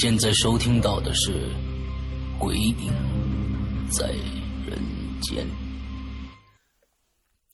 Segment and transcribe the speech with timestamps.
[0.00, 1.30] 现在收听到的是
[2.38, 2.74] 《鬼影
[3.90, 4.06] 在
[4.66, 4.78] 人
[5.20, 5.44] 间》。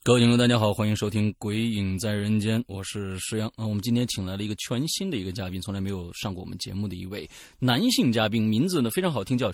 [0.05, 3.67] 各位听众，大家好，欢迎收听《鬼影在人间》，我是石阳啊。
[3.67, 7.29] 我们今天请来了一个全新的一个嘉宾，从来没有上过我们节目的一位
[7.59, 9.51] 男性嘉宾，名字呢非常好听，叫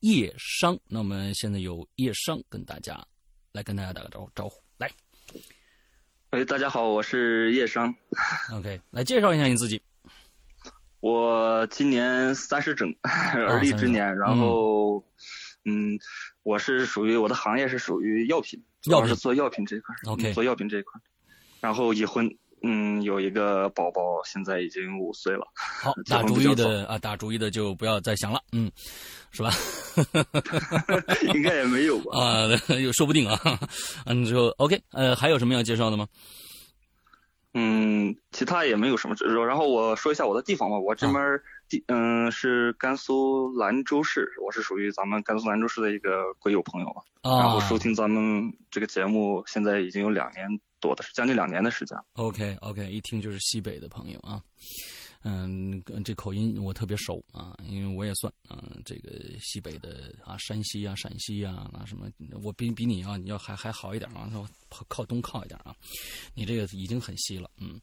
[0.00, 0.76] 叶商。
[0.88, 3.00] 那我们现在有叶商跟大家
[3.52, 4.90] 来跟大家打个招呼，招呼来。
[6.32, 7.94] 喂，大家好，我是叶商。
[8.52, 9.80] OK，来介绍一下你自己。
[11.00, 14.16] 我今年三十整， 而立之年。
[14.16, 15.04] 然后，
[15.64, 15.98] 嗯，
[16.42, 19.98] 我是属于我的行业是属于药品，主药是做药品这一块儿。
[20.10, 21.02] OK 嗯做药品这一块儿。
[21.60, 22.28] 然后已婚，
[22.62, 25.46] 嗯，有一个宝宝，现在已经五岁了。
[25.54, 28.70] 好，结打主意的啊，打主意的就不要再想了，嗯，
[29.30, 29.50] 是吧？
[31.34, 32.18] 应该也没有吧？
[32.20, 32.46] 啊，
[32.80, 33.38] 有说不定啊。
[34.04, 36.06] 嗯，之后 OK，呃，还有什么要介绍的吗？
[37.58, 39.34] 嗯，其他也没有什么知识。
[39.34, 47.00] 然后我说一下我的地方吧，我这边儿地嗯是甘肃兰州市，我是属于咱们甘肃兰州市的一个鬼友朋友吧。
[47.22, 50.46] 然啊后收听咱们这个节目，现在已经有两年
[50.80, 51.96] 多的，将近两年的时间。
[52.12, 54.38] ，OK OK，一听就是西北的朋友啊。
[55.28, 59.10] 嗯，这口音我特别熟啊，因为我也算啊，这个
[59.40, 62.08] 西北的啊，山西啊、陕西啊，啊什么，
[62.44, 64.30] 我比比你啊，你要还还好一点啊，
[64.68, 65.74] 靠靠东靠一点啊，
[66.32, 67.80] 你这个已经很西了，嗯。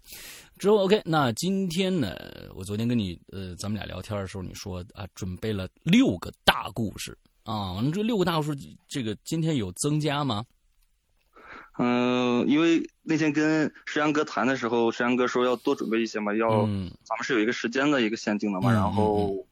[0.58, 2.16] 之后 OK，那今天呢，
[2.56, 10.46] 我昨天跟你呃，咱们俩聊天的时候，你说啊，准备了六个大故事啊，这六个大故事，这个今天有增加吗？
[11.78, 19.48] 嗯，因为那天跟石阳哥谈的时候，石阳哥说要多准备一些嘛，要、嗯咱们是有一个时间的一个限定的嘛，嗯然后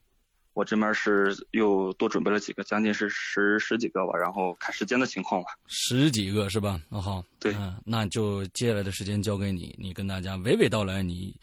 [0.52, 5.48] 我这边是又多准备了几个，将近是十十几个吧，然后看时间的情况吧。
[5.66, 6.80] 十几个是吧？
[6.90, 11.34] 哦好，对嗯，那就接下来的时间交给你，你跟大家娓娓道来你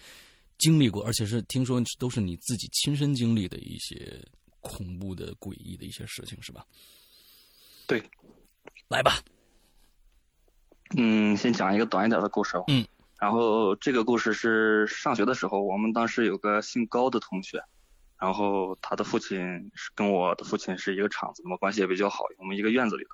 [0.60, 4.18] 经历过，而且是听说都是你自己亲身经历的一些
[4.62, 6.64] 恐怖的、诡异的一些事情，是吧？
[7.88, 8.02] 对，
[8.88, 9.20] 来吧。
[10.98, 12.64] 嗯，先讲一个短一点的故事哦。
[12.68, 12.86] 嗯。
[13.20, 17.62] 然后这个故事是上学的时候，我们当时有个姓高的同学，
[18.18, 23.10] 然后他的父亲是跟我的父亲是一个厂子的嘛，关系也比较好，我们一个院子里的。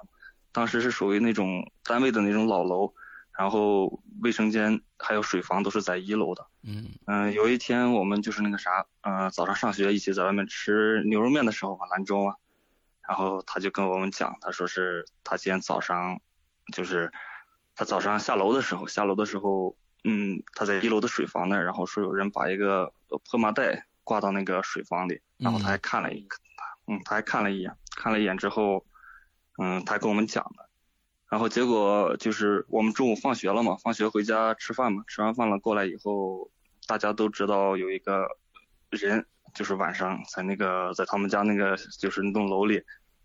[0.52, 2.94] 当时是属于那种单位的那种老楼，
[3.38, 6.46] 然后卫生间还有水房都是在一楼的。
[6.64, 12.35] 嗯嗯、有一天我们就是那个啥，呃，早上上学一起在外面吃牛肉面的时候嘛，兰州啊，
[13.08, 16.22] 然后他就跟我们讲，他说是他今天早上，
[16.72, 17.12] 就是
[17.75, 26.38] 他早上下楼的时候，下楼的时候，嗯，他在一楼的水房那儿，然后说有人把一个呃破麻袋挂到那个水房里，然后他还看了一个，
[26.88, 28.85] 嗯，他还看了一眼，看了一眼之后，
[29.58, 30.69] 嗯，他跟我们讲的。
[31.28, 36.50] 然后结果就是我们中午放学了嘛，放学回家吃饭嘛，吃完饭了过来以后，
[36.88, 38.28] 大家都知道有一个
[38.90, 42.81] 人，就是晚上在那个在他们家那个就是那栋楼里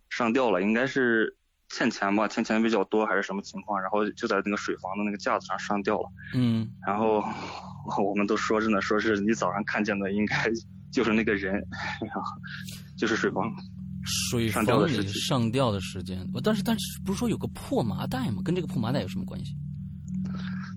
[0.08, 1.36] 上吊了，应该是
[1.70, 6.08] 欠钱吧，欠钱比较多还是什么情况，然后就在那个水房的那个架子上上吊了。
[6.34, 7.24] 嗯然后
[8.04, 10.36] 我们都说着呢，说是你早上看见的应该
[10.92, 12.22] 就是那个人，然后
[12.98, 13.50] 就是水房。
[14.30, 18.40] 水上吊的事情上吊的时间，但是但是不是说有个破麻袋吗？
[18.42, 19.54] 跟这个破麻袋有什么关系？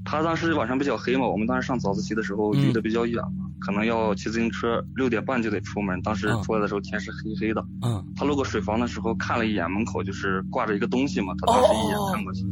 [0.05, 6.01] 他当时晚上比较黑嘛，我们当时上早自习的时候嗯离得比较远嘛，可能要骑自行车，六点半就得出门。
[6.01, 7.63] 当时嗯出来的时候天是黑黑的。
[7.81, 12.43] 嗯，他路过水房的时候看了一眼门口，就是挂着一个东西嘛，他当时一眼看过去，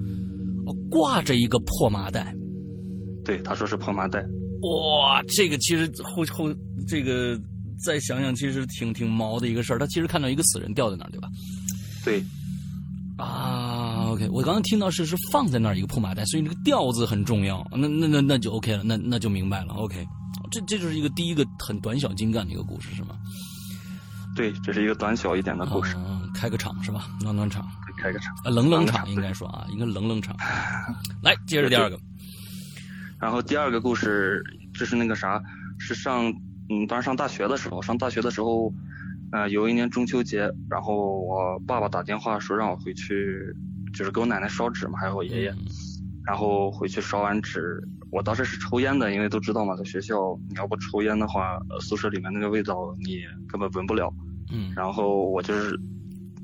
[0.65, 2.33] 哦挂着一个破麻袋。
[3.25, 4.25] 对，他说是破麻袋。
[4.61, 6.53] 哇，这个其实后后
[6.87, 7.39] 这个
[7.83, 9.79] 再想想，其实挺挺毛的一个事儿。
[9.79, 11.27] 他其实看到一个死人吊在那儿，对吧？
[12.03, 12.23] 对，
[13.17, 17.65] 啊，OK，我刚刚听到是是放在那儿一个破麻袋，所以那个吊字很重要。
[17.71, 19.73] 那那那那就 OK 了，那那就明白了。
[19.75, 20.03] OK，
[20.51, 23.15] 这这就是一个第一个很短小精干的一个故事，是吗？
[24.35, 27.07] 对，这是一个短小一点的故事，嗯，开个场是吧？
[27.21, 27.67] 暖暖场，
[27.97, 28.33] 开个场。
[28.43, 30.35] 啊，冷冷场应该说啊，应该冷冷场。
[31.21, 31.99] 来，接着第二个。
[33.19, 34.41] 然后第二个故事，
[34.73, 35.41] 这是那个啥，
[35.77, 36.33] 是上
[36.69, 38.73] 嗯，当时上大学的时候，上大学的时候，
[39.31, 43.53] 呃，有一年中秋节，然后我爸爸打电话说让我回去，
[43.93, 45.53] 就是给我奶奶烧纸嘛，还有我爷爷，
[46.25, 47.81] 然后回去烧完纸，
[48.11, 54.13] 我当时是抽烟的，因为都知道嘛，在学校你要不抽烟的话，宿舍里面那个味道你根本闻不了。
[54.51, 55.79] 嗯，然后我就是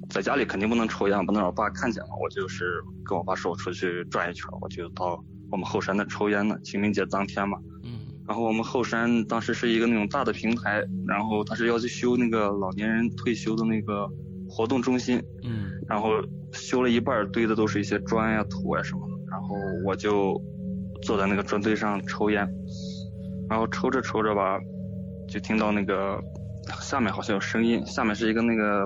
[0.09, 6.57] 在家里肯定不能抽烟，不能让我爸看见嘛，我就是跟我爸说我出去转一圈，我就到我们后山那抽烟呢。
[6.63, 14.09] 清明节当天嘛，嗯，然后我们后山当时是一个那种大的平台，然后他是要去修那个老年人退休的那个
[14.49, 16.11] 活动中心，嗯，然后
[16.53, 19.06] 修了一半堆的都是一些砖呀、土呀什么
[19.47, 19.55] 后
[19.85, 20.41] 我就
[21.03, 22.47] 坐在那个砖堆上抽烟，
[23.49, 24.59] 然后抽着抽着吧，
[25.29, 26.21] 就听到那个。
[26.81, 28.85] 下面好像有声音，下面是一个那个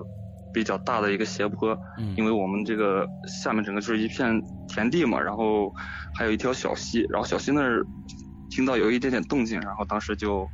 [0.54, 5.74] 比较大的一个斜坡，嗯，因为我们这个下面整个就是一片田地嘛，然后
[6.14, 7.84] 还有一条小溪，然后小溪那儿
[8.52, 10.48] 听到有一点点动静，然后当时就，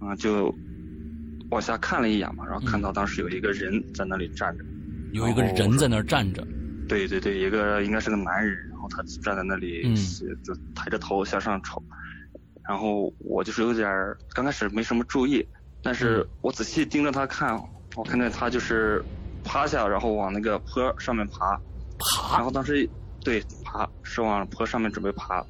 [0.00, 0.54] 嗯，就
[1.50, 4.64] 往下看了一眼嘛，然后看到当时有一个人在那里站着，
[5.10, 6.46] 有一个人在那儿站着，
[6.88, 9.94] 对对对，一个应该是个男人，然后他站在那里，嗯，
[10.42, 11.82] 就抬着头向上瞅，
[12.68, 13.88] 然后我就是有点
[14.34, 15.46] 刚开始没什么注意。
[15.82, 17.56] 但是我仔细盯着他看，
[17.96, 19.04] 我看见他就是
[19.44, 21.56] 趴下，然后往那个坡上面爬，
[21.98, 22.36] 爬。
[22.36, 22.88] 然后当时
[23.20, 25.44] 对爬是往坡上面准备爬，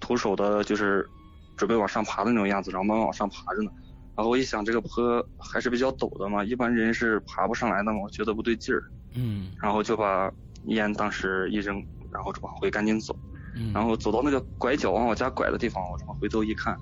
[0.00, 1.08] 徒手的就是
[1.56, 3.70] 准备往上爬的那种样子，然后慢慢往上爬着呢。
[4.16, 8.82] 然后我一想，这个坡还是比较陡的嘛，一般人是爬不上来的嘛，我觉得不对劲儿。
[9.14, 9.52] 嗯。
[9.62, 10.28] 然后就把
[10.68, 13.16] 烟当时一扔，然后就往回赶紧走。
[13.56, 13.72] 嗯。
[13.72, 16.76] 然后走到那个拐角往我家拐的地方，我往回头一看。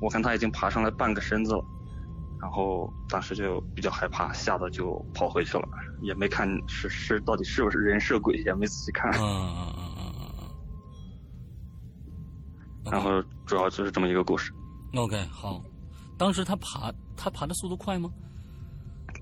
[0.00, 1.64] 我看他已经爬上来半个身子了，
[2.40, 5.66] 然后当时就比较害怕，吓得就跑回去了，
[6.02, 9.10] 也没看是是到底是不是人是鬼，也没仔细看。
[9.12, 10.32] 嗯嗯嗯嗯嗯
[12.84, 12.90] 嗯。
[12.92, 14.52] 然后主要就是这么一个故事。
[14.94, 15.62] OK，好。
[16.18, 18.10] 当时他爬，他爬的速度快吗？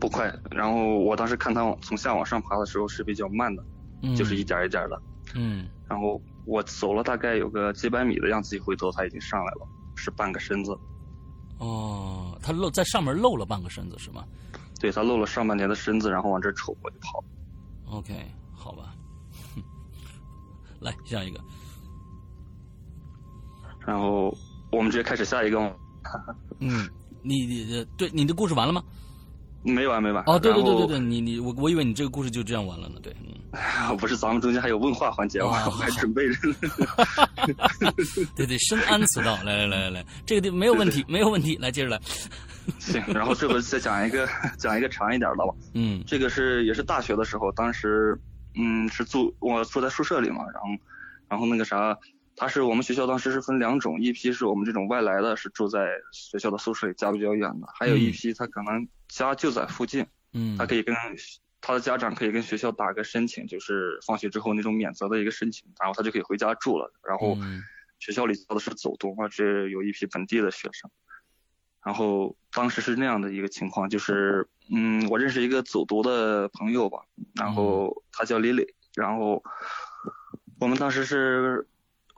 [0.00, 0.32] 不快。
[0.50, 3.64] 然后我当时看他往从下往上爬的时候是比较慢的，
[4.16, 5.02] 就是一点一点的。
[5.34, 5.68] 嗯。
[5.88, 9.68] 然后我走了大概有个几百米的样子，一回头他已经上来了。
[9.96, 10.76] 是半个身子，
[11.58, 14.24] 哦，他露在上面露了半个身子是吗？
[14.80, 17.24] 对他露了上半截的身子，然后往这瞅，我就跑。
[17.86, 18.12] OK，
[18.52, 18.92] 好吧，
[20.80, 21.40] 来下一个。
[23.86, 24.36] 然后
[24.72, 25.58] 我们直接开始下一个。
[26.58, 26.90] 嗯，
[27.22, 28.82] 你你对你的故事完了吗？
[29.62, 30.24] 没完没完。
[30.26, 33.14] 哦，对对对对对，你你我我以为你这个故事就这样完了呢，对。
[33.98, 36.56] 不是，咱们中间还有问话环节，我还准备着呢。
[38.36, 39.38] 对对，深谙此道。
[39.44, 41.56] 来来来来来，这个地没有问题，没有问题。
[41.60, 42.00] 来，接着来。
[42.78, 44.28] 行，然后这回再讲一个，
[44.58, 45.54] 讲一个长一点的吧。
[45.74, 48.18] 嗯，这个是也是大学的时候，当时
[48.54, 50.68] 嗯是住我住在宿舍里嘛，然后
[51.28, 51.96] 然后那个啥，
[52.36, 60.94] 他是我们学校当时是分两种，一批是我们这种外来的，是住在学校的宿舍里，家比较远的；还有一批他可能家就在附近，嗯，他可以跟。
[61.66, 66.92] 他的家长可以跟学校打个申请，就是放学之后那种免责的一个申请，然后他就可以回家住了。
[67.02, 67.38] 然后
[67.98, 70.90] 学校里教的是走读嘛，这有一批本地的学生。
[71.82, 76.98] 然后当时是那样的一个情况，就是嗯，我认识一个走读的朋友吧，
[77.34, 79.42] 然后他叫李磊，然后
[80.60, 81.66] 我们当时是，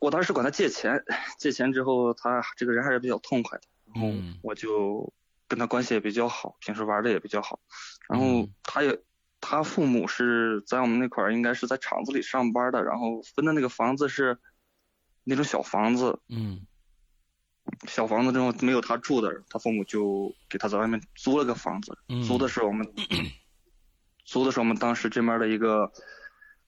[0.00, 1.04] 我当时管他借钱，
[1.38, 5.12] 借钱之后他这个人还是比较痛快的，然后我就
[5.46, 7.60] 跟他关系也比较好，平时玩的也比较好，
[8.08, 9.00] 然后他也。
[9.48, 14.40] 他父母是在我们那块儿，应该是在厂子里上班的，然后分的那个房子是
[15.22, 16.66] 那种小房子，嗯，
[17.86, 22.92] 小房子之后没有他住的，他父母就给他在外面租了个房子，租的是我们，
[24.26, 25.92] 租的是我们当时这边的一个，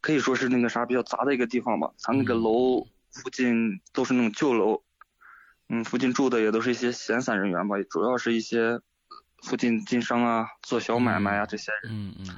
[0.01, 1.93] 可以说是那个啥比较杂的一个地方吧。
[2.01, 4.85] 他那个楼附近都是那种旧楼，
[5.69, 8.81] 嗯，附近住的也都是一些闲散人员吧，主要是一些
[9.43, 12.27] 附近经商啊、做小买卖啊这些人，嗯嗯。
[12.29, 12.37] 嗯，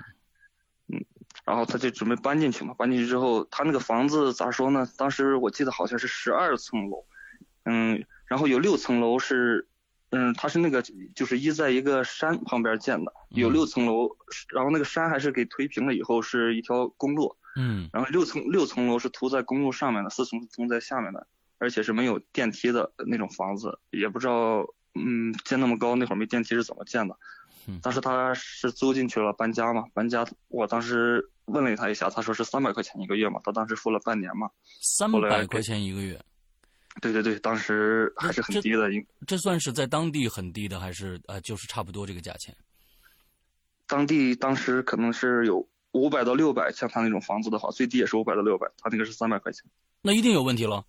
[1.51, 2.73] 然后他就准备搬进去嘛。
[2.75, 4.87] 搬进去之后，他那个房子咋说呢？
[4.97, 7.05] 当时我记得好像是十二层楼，
[7.65, 9.67] 嗯，然后有六层楼是，
[10.11, 10.81] 嗯，他是那个
[11.13, 14.17] 就是依在一个山旁边建的，有六层楼，
[14.55, 21.27] 然后那个山还是给推平了以后是一条公路，嗯，然后六层六层楼是涂在公路上面的，四层是通在下面的，
[21.59, 24.65] 而且是没有电梯的那种房子，也不知道，
[24.95, 27.17] 嗯，建那么高那会儿没电梯是怎么建的。
[27.83, 30.27] 当时他是租进去了，搬家嘛，搬家。
[30.49, 34.49] 我当时问了他一下，他说是三百块钱一个月嘛，他当时付了半年嘛。
[34.81, 36.21] 三百块钱一个月。
[37.01, 38.93] 对对对，当时还是很低的。
[38.93, 42.55] 应这算是在当地很低的，还是呃，就是差不多这个价钱？
[43.87, 49.65] 当地当时可能是有五百到六百，像他那种房子的话，最低也是五百到六百，他那个是三百块钱。
[50.03, 50.85] 那一定有问题了。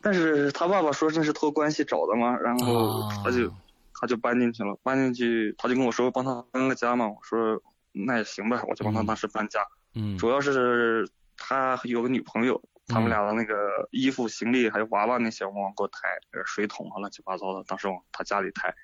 [0.00, 3.56] 但是他爸爸说这是托关系找的嘛，然后他就、啊
[3.94, 7.62] 他就搬进去了，搬进去他就跟我说帮他搬个家嘛，我说
[7.92, 9.60] 那也行吧，我就帮他嗯当时搬家。
[9.94, 13.54] 嗯主要是他有个女朋友，他们俩的那个
[13.90, 18.74] 衣服、行李还有娃娃那些，我往过抬，呃水桶啊乱七八糟的，当时往他家里抬。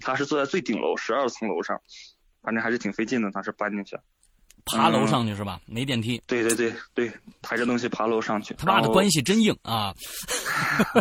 [0.00, 1.78] 他是坐在最顶楼十二层楼上，
[2.42, 3.96] 反正还是挺费劲的，当时搬进去。
[4.64, 5.60] 爬楼上去是吧？
[5.66, 6.22] 没电梯。
[6.26, 8.54] 对对对对，抬着东西爬楼上去。
[8.54, 9.94] 他爸的关系真硬啊。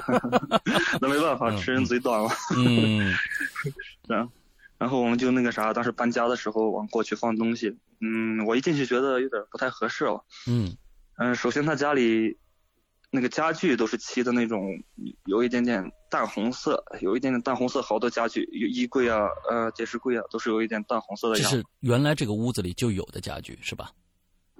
[1.00, 2.29] 那没办法，吃人嘴短了。
[2.58, 3.13] 嗯
[4.10, 4.29] 然
[4.83, 10.21] 然后我们就那个啥，当时搬家的时候往过去放东西，嗯，我一进去觉得有点不太合适了。
[10.45, 10.75] 嗯
[11.15, 12.37] 嗯，首先他家里
[13.09, 14.83] 那个家具都是漆的那种，
[15.23, 21.55] 有一点点淡红色，有一点点淡红色，好多家具，有衣柜啊，呃，电视柜啊，都是有一点淡红色的样子。
[21.55, 23.89] 这是原来这个屋子里就有的家具是吧？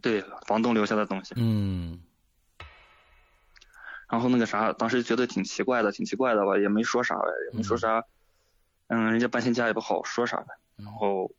[0.02, 1.34] 对，房东留下的东西。
[1.36, 2.00] 嗯
[4.08, 7.98] 然后那个啥，当时觉得挺奇怪的，挺奇怪的吧，也没说啥呗，也没说啥。
[7.98, 8.04] 嗯，
[9.12, 10.48] 人家搬新家也不好说啥呗。
[10.78, 11.32] 嗯然后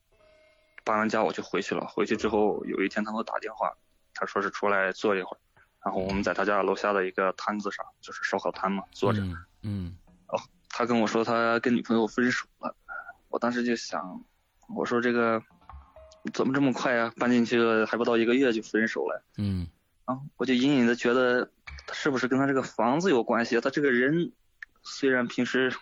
[0.85, 1.87] 搬完家我就回去了。
[1.87, 3.73] 回去之后有一天他给我打电话，
[4.15, 5.39] 他说是出来坐一会儿，
[5.85, 9.21] 然后我们在他家楼下的一个摊子上，就是烧烤摊嘛，坐着。
[9.23, 9.97] 嗯嗯
[10.77, 12.75] 他跟我说他跟女朋友分手了，
[13.29, 14.25] 我当时就想，
[14.75, 15.41] 我说这个
[16.33, 19.25] 怎么这么快啊、搬进去了还不到一个月就分手了。
[19.39, 19.69] 嗯
[20.05, 21.49] 啊，我就隐隐的觉得，
[21.87, 23.61] 他是不是跟他这个房子有关系？
[23.61, 24.33] 他这个人
[24.85, 25.73] 虽然平时，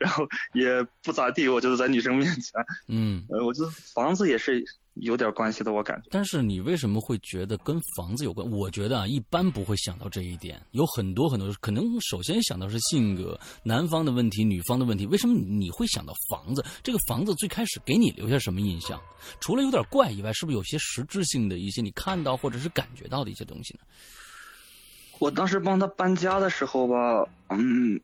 [0.00, 2.52] 然后也不咋地，我就是在女生面前，
[2.88, 3.24] 嗯。
[3.28, 6.08] 呃，我觉得房子也是有点关系的，我感觉。
[6.10, 8.48] 但是你为什么会觉得跟房子有关？
[8.50, 15.06] 我觉得啊，一般不会想到这一点，有很多很多，可能首先想到是性格，男方的问题，女方的问题。
[15.06, 16.64] 为什么你会想到房子？
[16.82, 19.00] 这个房子最开始给你留下什么印象？
[19.40, 23.80] 除了有点怪以外，是不是有些实质性的一些你看到或者是感觉到的一些东西呢？
[25.22, 28.00] 我当时帮他搬家的时候吧，嗯，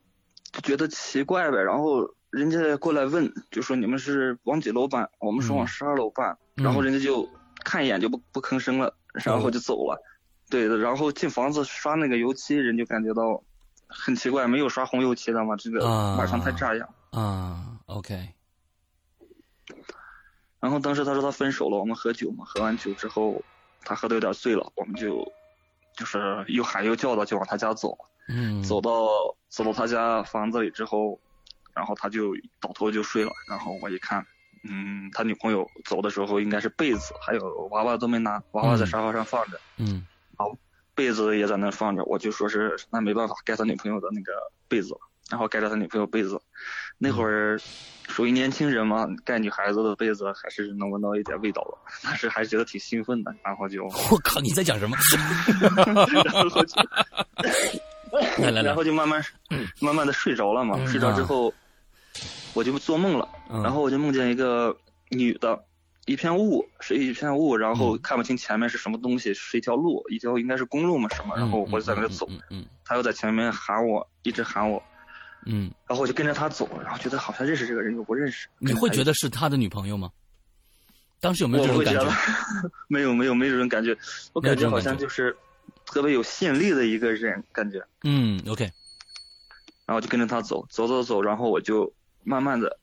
[0.52, 1.60] 就觉得奇怪呗。
[1.60, 5.10] 然后人家过来问，就说你们是往几楼搬？
[5.18, 6.38] 我们说往嗯十二楼搬。
[6.54, 7.28] 嗯然后人家就
[7.64, 10.00] 看一眼就不不吭声了，然后就走了。
[10.48, 13.42] 对的，然后进房子刷那个油漆，人就感觉到
[13.88, 15.84] 很奇怪，没有刷红油漆的嘛，这个
[16.16, 16.88] 晚上太炸样。
[17.10, 18.28] 啊，OK，
[20.60, 23.42] 然后当时他说他分手了，我们喝酒嘛，喝完酒之后，
[23.82, 25.32] 他喝的有点醉了，我们就
[25.98, 27.98] 就是又喊又叫的就往他家走。
[28.28, 29.08] 嗯，走到
[29.48, 31.18] 走到他家房子里之后，
[31.74, 33.32] 然后他就倒头就睡了。
[33.48, 34.24] 然后我一看，
[34.68, 40.56] 嗯，他女朋友走的时候应该是被子还有娃娃都没拿，娃娃在沙发上放着，嗯好
[40.94, 42.04] 被子也在那放着。
[42.04, 44.32] 我就说是那没办法，盖他女朋友的那个
[44.68, 45.00] 被子了，
[45.30, 46.40] 然后盖着他女朋友被子。
[46.98, 47.58] 那会儿
[48.08, 54.96] 属于年轻人嘛，盖女孩子的被子还是能闻到一点味道的，但是还是觉得挺兴奋的，然后就 我靠，你在讲什么？
[56.24, 56.76] 然后就
[58.38, 58.62] 来来来。
[58.62, 59.24] 然后就慢慢
[59.80, 60.76] 慢慢的睡着了嘛。
[60.78, 61.52] 嗯睡着之后，
[62.54, 63.62] 我就做梦了，嗯。
[63.62, 64.76] 然后我就梦见一个
[65.10, 65.62] 女的，
[66.06, 68.00] 一片雾，是一片雾，然后嗯。
[68.02, 72.66] 看不清前面是什么东西，是一条路，一条应该是公路嘛什么，然后我就在那走，嗯嗯。
[72.84, 74.82] 她又在前面喊我，一直喊我，
[75.50, 78.48] 嗯，然后我就跟着他走，然后觉得好像认识这个人又不认识。
[78.58, 80.10] 你会觉得得是他的女朋友吗？
[81.20, 82.12] 当时有没有这种感觉得？
[82.86, 83.96] 没有没有没有这种感觉，
[84.34, 85.34] 我感觉好像就是
[85.86, 87.82] 特别有吸引力的一个人，感觉。
[88.04, 88.70] 嗯，OK，
[89.86, 92.78] 然后就跟着他走，走走走，然后我就慢慢的，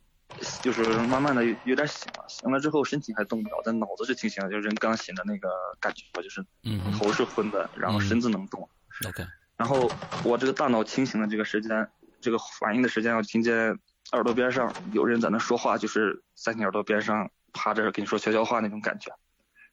[0.62, 8.68] 就是慢慢的有有点醒了，醒了之后身体还动不了，但脑子是清醒的，就是人刚醒的那个感觉，就是嗯头是昏的，然后身子能动
[9.08, 9.24] ，，OK，
[9.56, 9.90] 然后
[10.24, 11.88] 我这个大脑清醒的这个时间，
[12.22, 13.78] 这个反应的时间，我听见
[14.12, 19.12] 耳朵边上有人在那说话，就是在你耳朵边上趴着跟你说悄悄话那种感觉，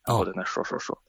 [0.07, 1.03] 然后我在那说说说，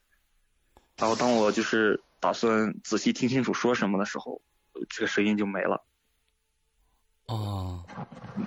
[0.96, 4.40] 然后当我就是打算仔细听清楚说什么的时候，
[4.88, 5.84] 这个声音就没了。
[7.26, 7.84] 哦，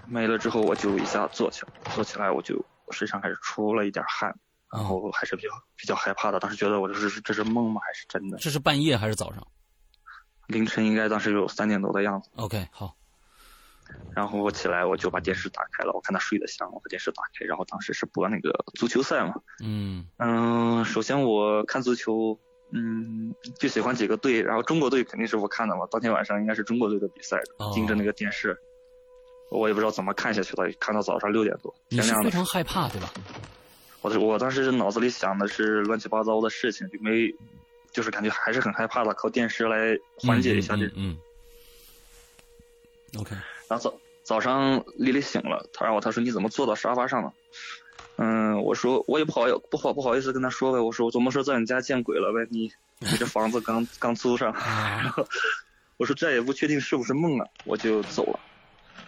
[0.06, 4.38] 没了之后，我就一下坐起来，坐起来我就身上开始出了一点汗，
[4.72, 6.40] 然后还是比较比较害怕的。
[6.40, 7.82] 当时觉得我这是这是梦吗？
[7.84, 8.38] 还是真的？
[8.38, 9.46] 这是半夜还是早上
[10.48, 12.30] 凌晨应该当时有三点多的样子。
[12.36, 12.96] ？OK，好，
[14.16, 19.34] 然后我起来，我就把电视打开了，我看他睡得香，我把电视打开，然后当时是播那个足球赛嘛。
[19.64, 22.38] 嗯嗯，首先我看足球，
[22.72, 25.88] 嗯，就喜欢几个队，然后中国队肯定是我看的嘛。
[25.92, 28.58] 当天晚上应该是中国队的比赛哦，盯着那个电视，
[29.52, 32.24] 我也不知道怎么看下去的，看到早上六点多，天亮了。
[32.24, 33.12] 你非常害怕对吧？
[34.02, 37.34] 我我当时脑子里想的是乱七八糟的事情，就没，
[37.98, 40.94] 就是感觉还是很害怕的，靠电视来缓解一下这种。
[40.98, 41.18] 嗯嗯
[43.16, 43.36] 嗯 OK，
[43.68, 47.34] 然后早早上丽丽醒了，她让我她说你怎么坐到沙发上了？
[48.18, 52.48] 嗯，我说我也不好不好不好意思跟她说呗，我说我怎么说在你家见鬼了呗？
[52.52, 55.28] 你 你这房子刚刚租上， 然后
[55.98, 58.40] 我说这也不确定是不是梦啊，我就走了。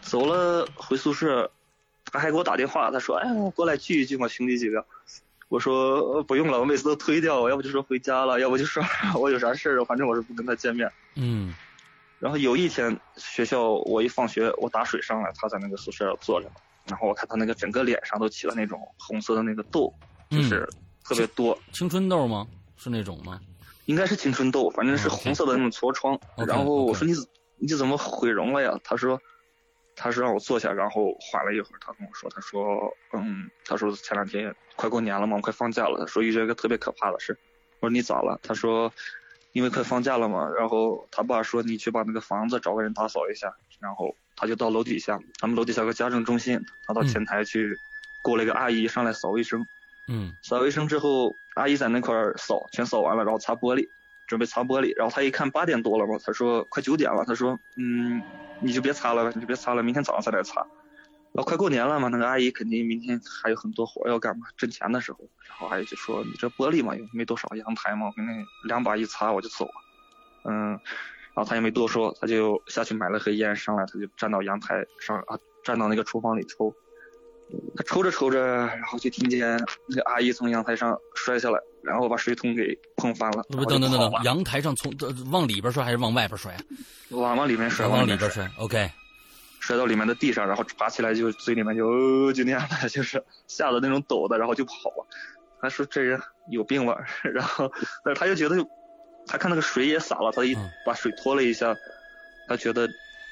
[0.01, 1.51] 走了回宿舍，
[2.05, 4.83] 他还给我打电话，他说：“哎，过来聚一聚嘛，兄弟几个。”
[5.49, 8.83] 我说：“不用了，我每次都推掉，我要不就说回家了，要不就说
[9.19, 11.53] 我有啥事儿，反正我是不跟他见面。”嗯。
[12.19, 16.47] 然后有一天学校我一放学我打水上来，他在那个宿舍坐着，
[16.85, 19.91] 然后我看他那个整个脸上都起了那种红色的那个痘，
[20.29, 20.69] 就是
[21.03, 21.57] 特别多。
[21.73, 22.47] 青春痘吗？
[22.77, 23.39] 是那种吗？
[23.85, 26.19] 应该是青春痘，反正是红色的那种痤疮。
[26.47, 27.13] 然后我说你
[27.57, 28.79] 你怎么毁容了呀？
[28.83, 29.19] 他说。
[29.99, 31.79] 他是让我坐下，然后缓了一会儿。
[31.81, 35.99] 他跟我说：“他说，嗯，他说前两天快过年了嘛，快放假了。
[35.99, 37.37] 他说遇见一个特别可怕的事。
[37.81, 38.39] 我说你咋了？
[38.41, 38.91] 他说，
[39.51, 43.53] 因为快放假了嘛，然后他爸说你去把那个房子找个人打扫一下。
[43.81, 47.77] 然后他就到楼底下，他们楼底下有个家政中心，他到前台去，
[48.23, 49.65] 雇了一个阿姨上来扫卫生。
[50.07, 53.87] 嗯，扫卫生之后，阿姨在那块扫，全扫完了，然后擦玻璃，
[54.29, 54.95] 准备擦玻璃。
[54.95, 58.23] 然后他一看八点多了嘛，他说快九点了，他说，嗯。”
[58.61, 60.59] 你就别擦了，你就别擦了，明天早上再来擦。
[61.31, 65.19] 然后快过年了嘛，那个阿姨肯定明天还有很多活要干嘛，挣钱的时候。
[65.47, 69.71] 然后阿姨就说：“你这玻璃嘛，又没多少，阳台嘛，我给你两把一擦我就走了。”
[70.43, 76.75] 嗯，然后他也没多说，他就下去买了盒烟，上来他就站到阳台上啊，站到那个厨房里抽。
[77.77, 79.57] 他抽着抽着，然后就听见
[79.87, 83.43] 那个阿姨从阳台上摔下来，然后把水桶给碰翻了。
[83.49, 84.93] 不等等等等，阳台上从
[85.31, 86.55] 往里边摔还是往外边摔？
[87.09, 88.49] 往往里面摔，往里边摔。
[88.57, 88.89] OK，
[89.59, 95.07] 摔到里面的地上，然后爬起来就嘴里面就就那样的，就是吓得那种抖的，然后就跑了。
[95.61, 96.19] 他说这人
[96.51, 96.97] 有病吧？
[97.23, 97.71] 然后，
[98.03, 98.55] 但是他又觉得，
[99.27, 100.55] 他看那个水也洒了，他一
[100.85, 101.75] 把水拖了一下，
[102.47, 102.87] 他觉得。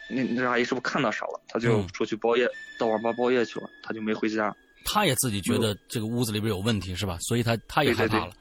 [0.10, 1.42] 那那阿姨是不是看到啥了？
[1.50, 2.50] 他就出去包夜，
[2.80, 4.56] 到网吧包夜去了，他就没回家。
[4.90, 7.18] 他也自己觉得这个屋子里边有问题，是吧？
[7.20, 8.32] 所以他他也害怕了。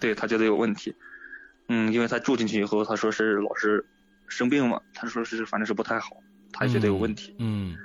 [0.00, 0.92] 对他觉得有问题，
[1.68, 3.84] 嗯，因为他住进去以后，他说是老是
[4.26, 6.10] 生病嘛，他说是反正是不太好，
[6.52, 7.34] 他觉得有问题。
[7.38, 7.76] 嗯。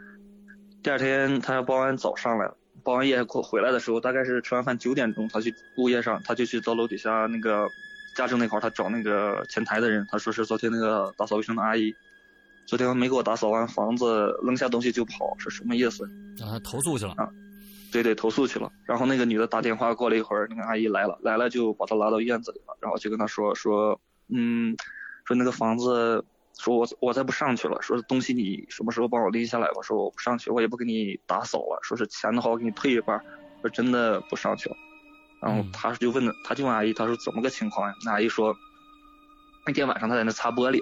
[0.82, 7.68] 第二天他包完早上来了，包完夜回来的时候，大概是吃完饭九点钟，他去物业上，他就去到楼底下那个
[8.16, 11.94] 家政那块儿他找那个前台的人，他说是昨天那个打扫卫生的阿姨。
[12.66, 16.10] 昨天没给我打扫完房子，扔下东西就跑，是什么意思？
[16.38, 17.28] 让啊，投诉去了啊？
[17.94, 18.72] 对对，投诉去了。
[18.86, 24.76] 然后那个女的打电话过了一会儿，那个阿姨来了，来了就把她拉到院子里了，然后就跟她说说，嗯，
[25.26, 26.26] 说那个房子，
[26.58, 29.82] 说我我再不上去了，说东西你什么时候帮我拎下来吧？
[29.84, 33.24] 说我不上去，我也不给你打扫了，说是钱的话我给你退一半，
[33.62, 34.76] 说真的不上去了。
[35.42, 37.96] 然后她就问，她就问阿姨，她说怎么个情况呀？
[38.04, 38.56] 那阿姨说，
[39.68, 40.82] 那天晚上她在那擦玻璃。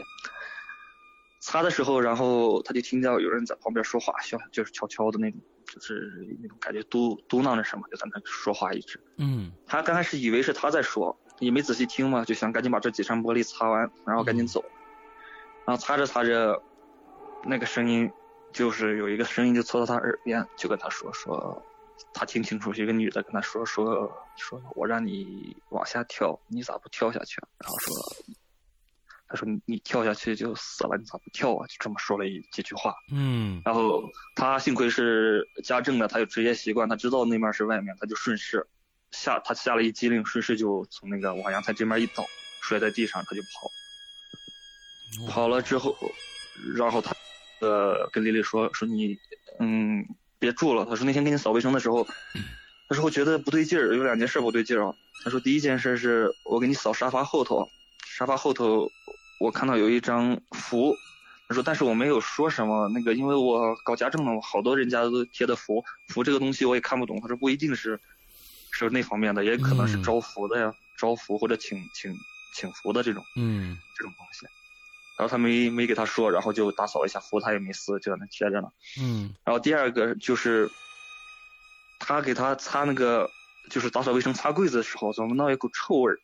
[1.44, 5.42] 擦的时候，然后他就听到有人在旁边说话，小就是悄悄的那种，
[5.76, 9.00] 就是那种感觉嘟嘟囔着什么，就在那说话一直。
[9.18, 9.52] 嗯。
[9.66, 14.64] 他刚开始以为是他在说，也没仔细听嘛，就想赶紧把这几扇玻璃擦完，然后赶紧走。
[15.66, 16.62] 然后擦着擦着，
[17.46, 18.12] 那个声音
[18.52, 21.62] 就是有一个声音就凑到他耳边，就跟他说说，
[22.14, 27.42] 他听清楚是一个女的跟他说说说，我让你往下跳，你咋不跳下去？
[27.58, 27.94] 然后说。
[29.32, 32.94] 他说：“你跳下去就死了，你咋不跳啊？”就这么说了一几句话。
[33.14, 33.62] 嗯。
[33.64, 34.04] 然后
[34.36, 38.68] 他幸亏是家政的，他有职业习惯，他知道那面是外面，他就顺势
[39.12, 42.26] 下，他下了一激灵，顺势就从那个往阳台这面一倒，
[42.62, 45.32] 摔在地上，他就跑。
[45.32, 45.96] 跑了之后，
[46.76, 47.16] 然后他
[47.62, 49.18] 呃跟丽丽说：“说你
[49.60, 50.06] 嗯
[50.40, 52.06] 别住了。”他说：“那天给你扫卫生的时候，
[52.90, 57.70] 他说我觉得不对劲儿，有两件事不对劲儿啊。”他说：“第一件事是我给你扫沙发后头，
[58.06, 58.92] 沙发后头。”
[59.42, 60.96] 我看到有一张符，
[61.48, 62.88] 他说，但是我没有说什么。
[62.90, 67.20] 那个，因为我搞家政嘛，好多人家都贴的符，符这个东西我也看不懂。
[67.20, 68.00] 他说不一定是，
[68.70, 72.16] 是那方面的，也可能是招福的呀，招福或者请请
[72.54, 74.46] 请福的这种，嗯，这种东西。
[75.18, 78.68] 然后他没没给他说，然后就打扫一下符，他也没撕，就在那贴着呢。
[79.02, 79.34] 嗯。
[79.44, 80.70] 然后第二个就是，
[81.98, 83.28] 他给他擦那个，
[83.72, 86.20] 就是打扫卫生擦柜子的时候，怎么闻到一股臭味儿？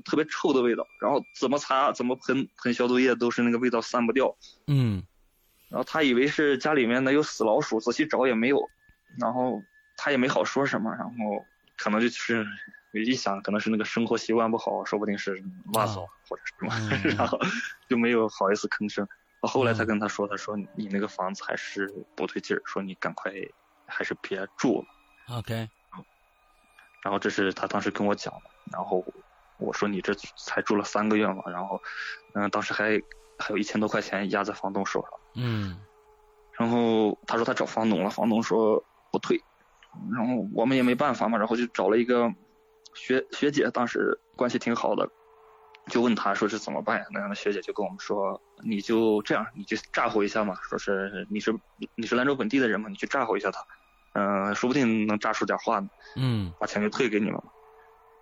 [0.00, 4.36] 特别臭的味道，然后怎么擦怎么喷喷消毒液都是那个味道散不掉。
[4.66, 5.02] 嗯，
[5.68, 8.70] 然后他以为是家里面呢有死老鼠，仔细找也没有，
[9.18, 9.62] 然后
[9.96, 11.14] 他也没好说什么，然后
[11.76, 12.46] 可能就是
[12.92, 15.42] 一想可能是那个生活习惯不好，说不定是
[15.74, 16.72] 袜子或者什么，
[17.16, 17.38] 然后
[17.88, 19.06] 就没有好意思吭声。
[19.40, 23.32] 后来才跟他说，他说你那个房子还是不对劲儿，说你赶快
[23.86, 25.36] 还是别住了。
[25.36, 25.68] OK。
[27.02, 29.04] 然后这是他当时跟我讲的，然后。
[29.64, 31.80] 我说你这才住了三个月嘛，然后，
[32.34, 33.00] 嗯，当时还
[33.38, 35.10] 还有一千多块钱压在房东手上。
[35.44, 35.80] 嗯。
[36.56, 39.44] 然后他说他找房东了，房东说不退，
[40.12, 42.32] 然后我们也没办法嘛，然后就找了一个
[42.94, 45.10] 学学姐，当时关系挺好的，
[45.90, 47.06] 就问他说是怎么办呀？
[47.12, 51.52] 那样的学姐就跟我们说，你就这样，你就诈唬一下嘛，说是你是
[51.96, 53.60] 你是兰州本地的人嘛，你去诈唬一下他，
[54.12, 57.50] 嗯、说不定能诈出点话呢，嗯把钱就退给你们嘛。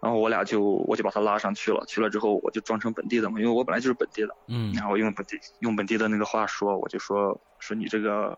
[0.03, 8.37] 然后我俩就我就把他拉上去了，去了之后我就装成本地的嘛，因为我本来就是本地的，嗯然后用本地用本地的那个话说，我就说说你这个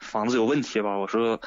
[0.00, 1.38] 房子有问题吧，我说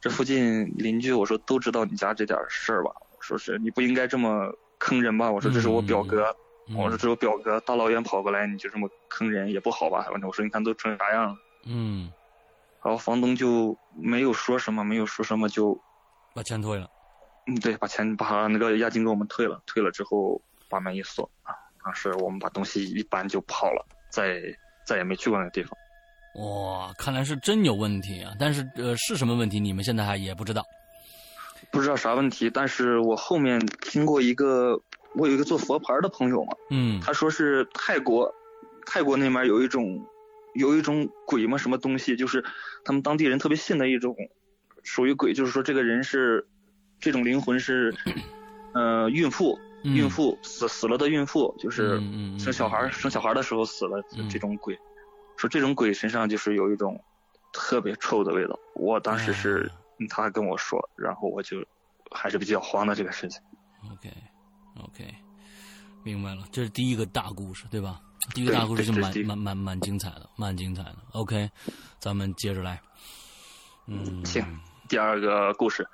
[0.00, 6.24] 这附近邻居我说都知道你家这点事儿吧，我说是你不应该这么坑人吧，我说这是我表哥。
[6.24, 6.36] 嗯
[6.74, 10.02] 我说这是我表哥大老远跑过来，你就这么坑人也不好吧？
[10.10, 11.34] 反正我说你看都成啥样了。
[11.64, 12.10] 嗯，
[12.84, 15.80] 然后房东就没有说什么，没有说什么就，
[16.34, 16.88] 把钱退了。
[17.46, 21.54] 嗯，对，把钱把那个押金给我们退了，退了之后把门一锁啊，
[21.84, 24.40] 当时我们把东西一搬就跑了，再
[24.86, 25.72] 再也没去过那个地方。
[26.34, 28.32] 哇，看来是真有问题啊！
[28.38, 29.58] 但是呃，是什么问题？
[29.58, 30.62] 你们现在还也不知道。
[31.70, 34.78] 不知道啥问题，但是我后面听过一个，
[35.14, 38.30] 我有一个做佛牌的朋友嘛，嗯他说是泰国，
[38.84, 39.98] 泰国那边有一种，
[40.54, 42.44] 有一种鬼嘛，什么东西，就是
[42.84, 44.14] 他们当地人特别信的一种，
[44.82, 46.46] 属于鬼，就是说这个人是，
[47.00, 47.94] 这种灵魂是，
[48.74, 54.78] 呃，孕妇，嗯孕妇死死了的孕妇，就是嗯嗯嗯生小孩儿生小孩的时候死了嗯这种鬼，
[55.36, 57.02] 说这种鬼身上就是有一种
[57.52, 58.58] 特别臭的味道。
[58.74, 61.64] 我当时是哎他跟我说，然后我就
[62.10, 63.40] 还是比较慌的这个事情。
[63.92, 64.12] OK
[64.84, 65.14] OK，
[66.02, 68.00] 明白了，这是第一个大故事，对吧？
[68.34, 70.96] 第一个大故事就蛮蛮蛮蛮精彩的，蛮精彩的。
[71.12, 71.48] OK，
[72.00, 72.80] 咱们接着来。
[73.86, 74.44] 嗯，行
[74.88, 75.86] 第二个故事，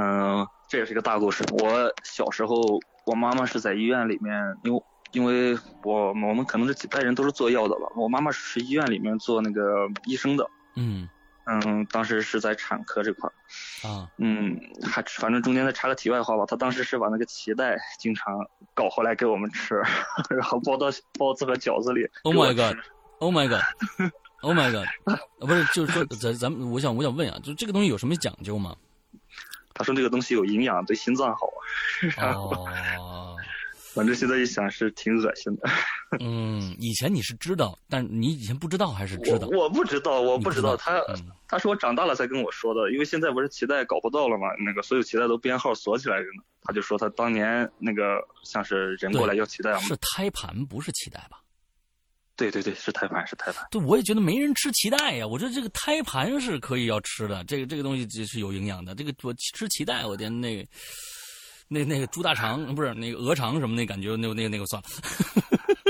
[0.00, 1.44] 嗯、这也是一个大故事。
[1.58, 11.08] 我小时候，我妈妈是在医院里面，因为因为我我们可能这几代人都是做药的吧，我妈妈是医院里面做那个医生的，嗯
[11.46, 18.38] 嗯，当时是在产科这块儿，啊嗯，还反正中间再插个题外话吧，她当时是把那个脐带经常
[18.74, 19.82] 搞回来给我们吃，
[20.30, 20.86] 然后包到
[21.18, 22.06] 包子和饺子里。
[22.22, 28.76] ，Oh my God，Oh my God，Oh my God，啊，不是，就是说咱咱们，我想我想问啊，就这个东西有什么讲究吗？
[29.78, 31.48] 她说这个东西有营养，对心脏好。
[32.36, 33.36] 哦，
[33.94, 35.68] 反正现在一想是挺恶心的。
[36.20, 39.46] 嗯，以前你是知道，但你以前不知道还是知道？
[39.48, 46.42] 我我不知道，我不知道，你他、嗯他是我长大了才跟我说的，因为现在不是脐带搞不到了嘛，那个所有脐带都编号锁起来着呢。
[46.62, 51.40] 他就说他当年那个像是人过来要脐带嘛，是胎盘，不是脐带吧？
[52.38, 53.66] 对对对，是胎盘是胎盘。
[53.70, 55.26] 对，我也觉得没人吃脐带呀。
[55.26, 58.94] 我觉得这个胎盘是可以要吃的，这个这个东西是有营养的。
[58.94, 60.64] 这个我吃脐带，我天，那个
[61.66, 64.88] 那那个猪大肠不是那个鹅肠什么那感觉，那个那个那个算了。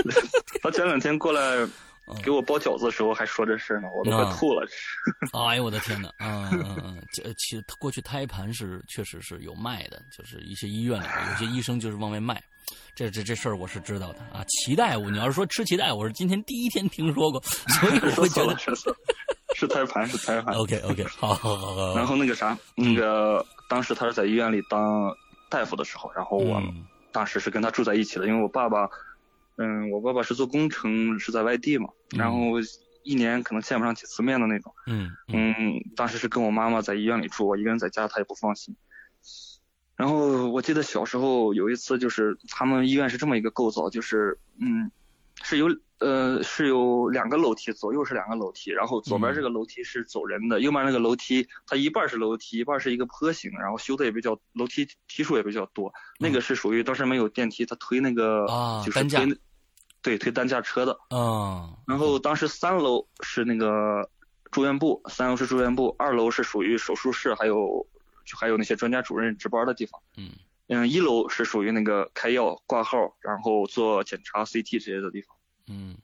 [0.63, 1.69] 他前两天过来
[2.23, 4.67] 给我包饺子的时候还说这事呢，我都快吐了。
[5.47, 12.43] 哎呦我的天呐，嗯嗯嗯，这其实过去胎盘是确实是有卖的，就是一些医院里有些医生就是往外卖。
[12.99, 17.41] 这这这事儿我是知道的啊，脐带我你要是说吃脐带，我是今天第一天听说过，
[17.79, 18.57] 所以我会觉得
[19.55, 20.53] 是胎盘是胎盘。
[20.57, 21.95] OK OK，好好好好。
[21.95, 25.15] 然后那个啥，那个当时他是在医院里当
[25.49, 28.91] 大夫的时候，然后我嗯当时是跟他住在一起的，因为我爸爸，
[29.59, 32.39] 嗯，我爸爸是做工程，是在外地嘛，嗯然后
[33.05, 34.75] 一年可能见不上几次面的那种。
[34.89, 38.75] 嗯嗯嗯，当时是跟我妈妈在医院里住，我一个人在家，她也不放心。
[39.99, 44.89] 然后我记得小时候有一次，就是他们医院是这么一个构造，就是嗯，
[45.43, 45.67] 是有
[45.99, 55.93] 呃是有两个楼梯，左右是两个楼梯，然后左边这个楼梯是走人的，右边那个楼梯它一半是楼梯，一半是一个坡形，然后修的也比较楼梯梯数也比较多。
[56.21, 59.39] 那个是属于当时没有电梯，他推那个啊就是担架推
[60.01, 60.97] 对推担架车的。
[61.09, 64.09] 啊然后当时三楼是那个
[64.53, 67.98] 住院部，三楼是住院部，二楼是属于手术室，还有就
[68.37, 70.01] 还有那些专家主任值班的地方。
[70.17, 70.31] 嗯
[70.69, 75.37] 嗯，一楼是属于那个开药、挂号，然后做检查、CT 这些的地方。
[75.67, 75.97] 嗯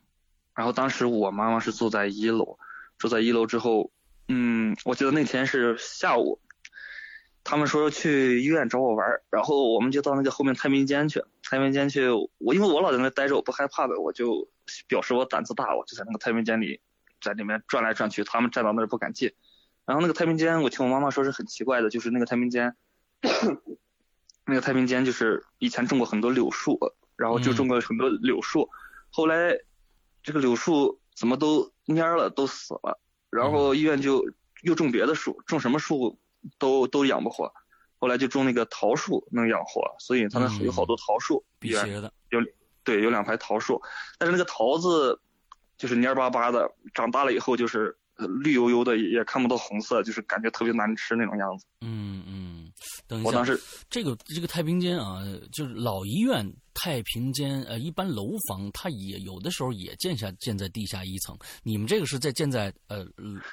[0.54, 2.58] 然后当时我妈妈是住在一楼，
[2.96, 3.90] 住在一楼之后，
[4.28, 6.40] 嗯，我记得那天是下午，
[7.42, 11.22] 他们说去医院找我玩儿，然后我们就到那个后面太平间去。
[11.42, 12.08] 太平间去，
[12.38, 14.48] 我因为我老在那待着，我不害怕的，我就
[14.88, 16.80] 表示我胆子大，我就在那个太平间里，
[17.20, 19.32] 在里面转来转去，他们站到那儿不敢进。
[19.86, 22.74] 然后那个太平间，我听我妈妈说是很奇怪的，就是那个太平间，
[24.46, 26.78] 那个太平间就是以前种过很多柳树，
[27.16, 28.68] 然后就种过很多柳树，
[29.10, 29.58] 后来
[30.22, 32.98] 这个柳树怎么都蔫儿了，都死了，
[33.30, 34.24] 然后医院就
[34.62, 36.18] 又种别的树，种什么树
[36.58, 37.52] 都都养不活，
[37.98, 42.40] 后来就种那个桃树能养活，所以他那有好多桃树，医院辟邪的，有
[42.82, 43.82] 对有两排桃树，
[44.18, 45.20] 但是那个桃子
[45.76, 47.96] 就是蔫巴巴的，长大了以后就是
[48.42, 51.66] 绿油油的，也看不到红色，就是感觉特别难吃那种样子。
[51.80, 52.72] 嗯嗯，
[53.06, 55.22] 等一下，我当时这个这个太平间啊，
[55.52, 63.04] 就是老医院太平间，呃，一般楼房它也有的时候也建下建在地下一层，你们这个是在建在呃，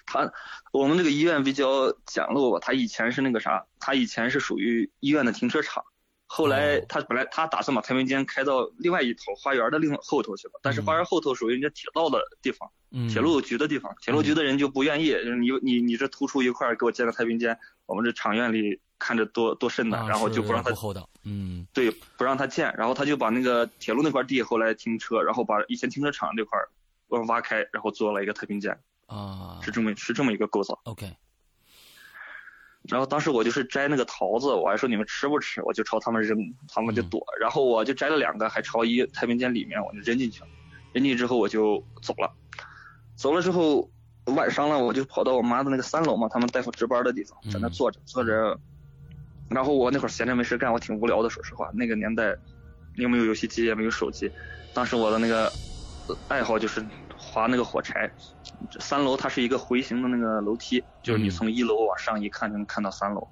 [0.06, 0.32] 它
[0.72, 5.84] 我们这个医院比较简陋吧，它以前是那个啥，它以前是属于医院的停车场。
[6.34, 12.72] 后来他本来他打算把太平间开到另外一头花园的另后头去了，但是花园后头属于人家铁道的地方，
[13.10, 26.58] 铁路局的地方，铁路局的人就不愿意，就是你你你这突出一块给我建个太平间，我们这厂院里看着多多瘆的，然后就不让他厚道，嗯，对，不让他建，然后他就把那个铁路那块地后来停车，然后把以前停车场这块
[27.28, 28.72] 挖开，然后做了一个太平间，
[29.06, 31.14] 啊，是这么是这么一个构造，OK。
[32.90, 37.24] 然后当时我就是摘那个桃子，我还说你们吃不吃，我就朝他们扔，他们就躲。
[37.40, 40.48] 然后我就摘了两个，还朝一太平间里面我就扔进去了。
[40.94, 42.34] 扔进去之后我就走了，
[43.16, 43.90] 走了之后
[44.26, 48.60] 晚上了，我就跑到我妈的那个三楼嘛，他们大夫值班的地方，在那坐着坐着。
[49.48, 52.36] 然后我那会儿闲着没事干，我挺无聊的，说实话，那个年代
[52.96, 54.32] 又没有游戏机，也没有手机，
[54.74, 55.52] 当时我的那个
[56.28, 56.84] 爱好就是。
[57.32, 58.12] 划那个火柴，
[58.80, 63.26] 三楼它是一个回形的那个楼梯，就是你从一楼往上一看就能看到三楼，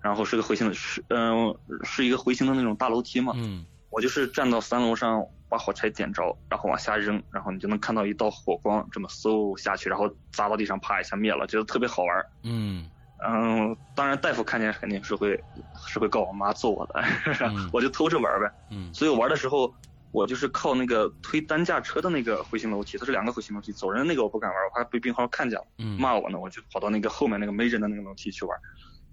[0.00, 1.54] 然后是个回形的，是嗯
[1.84, 3.34] 是一个回形的那种大楼梯嘛。
[3.36, 3.66] 嗯。
[3.90, 12.26] 我就是站到三楼上把火柴点着，然后往下扔，然后你就能看到一道火光这么嗖下去，然后砸到地上，啪一下灭了，觉得特别好玩。
[12.42, 12.90] 嗯。
[13.26, 15.42] 嗯，当然大夫看见肯定是会
[15.86, 17.02] 是会告我妈揍我的，
[17.72, 18.50] 我就偷着玩呗。
[18.70, 18.92] 嗯。
[18.92, 19.72] 所以玩的时候。
[20.16, 25.66] 我就是靠那个推担架车的那个回形楼梯，它是两个回形楼梯，走人那个我不敢玩，我怕被病号看见了，
[25.98, 28.58] 骂我呢，我就跑到那个后面那个没人的那个楼梯去玩。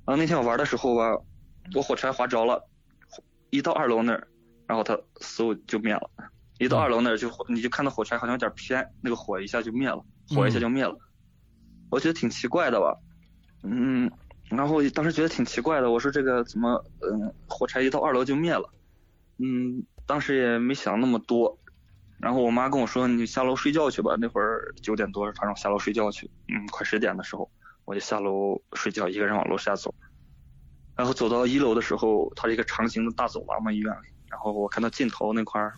[0.05, 1.21] 然后那天我玩的时候吧，
[1.75, 2.65] 我火柴划着了，
[3.49, 4.25] 一到二楼那儿，
[4.65, 6.09] 然后它嗖就灭了，
[6.57, 10.97] 一到二楼那儿就你就看到火柴好像有点偏，那个火一下就灭了，火一下就灭了，
[11.91, 12.97] 我觉得挺奇怪的吧，
[13.63, 14.09] 嗯，
[14.49, 18.69] 然后当时觉得挺奇怪的，我说这个怎么嗯火柴一到二楼就灭了，
[19.37, 19.83] 嗯。
[20.05, 21.57] 当时也没想那么多，
[22.19, 26.29] 然后我妈跟我说：“你下楼睡觉去吧。”那会儿九点多，她让我下楼睡觉去。
[26.49, 27.49] 嗯，快十点的时候，
[27.85, 29.93] 我就下楼睡觉，一个人往楼下走。
[30.95, 34.07] 然后走到一楼的时候，它是一个长形的大走廊嘛，医院里。
[34.29, 35.73] 然后我看到尽头那块儿，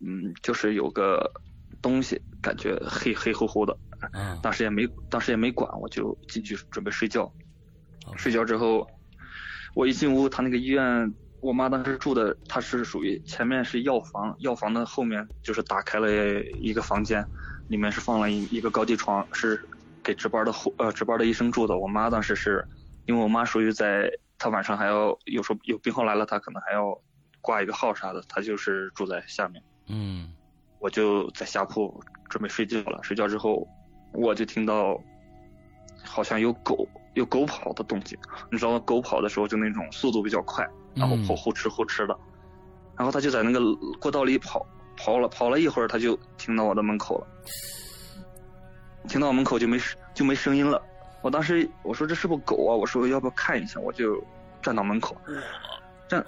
[0.00, 1.32] 嗯，就是有个
[1.80, 3.76] 东西，感觉黑黑乎乎的。
[4.12, 4.38] 嗯。
[4.40, 7.32] 当时也没，当时也没管，我就进去准备睡觉。
[8.16, 8.88] 睡觉之后，
[9.74, 11.12] 我一进屋，他那个医院。
[11.42, 16.08] 我妈当时住的，她是属于前面是药房，药房的后面就是打开了
[16.60, 17.26] 一个房间，
[17.66, 19.60] 里面是放了一一个高低床，是
[20.04, 21.76] 给值班的护呃值班的医生住的。
[21.76, 22.64] 我妈当时是，
[23.06, 26.96] 因为我妈属于在，她晚上还要有时候有病号来了，她可能还要
[27.40, 29.60] 挂一个号啥的，她就是住在下面。
[29.88, 30.32] 嗯，
[30.78, 32.00] 我就在下铺
[32.30, 33.66] 准备睡觉了，睡觉之后
[34.12, 34.96] 我就听到
[36.04, 38.16] 好像有狗有狗跑的动静，
[38.48, 40.64] 你知道狗跑的时候就那种速度比较快。
[40.94, 42.16] 然后跑呼哧呼哧的，
[42.96, 43.60] 然后他就在那个
[43.98, 47.26] 过道里跑，跑了跑了一会儿，他就停到我的门口了，
[49.08, 49.78] 停到我门口就没
[50.14, 50.80] 就没声音了。
[51.22, 52.74] 我当时我说这是不狗啊？
[52.74, 53.80] 我说要不要看一下？
[53.80, 54.22] 我就
[54.60, 55.16] 站到门口，
[56.08, 56.24] 站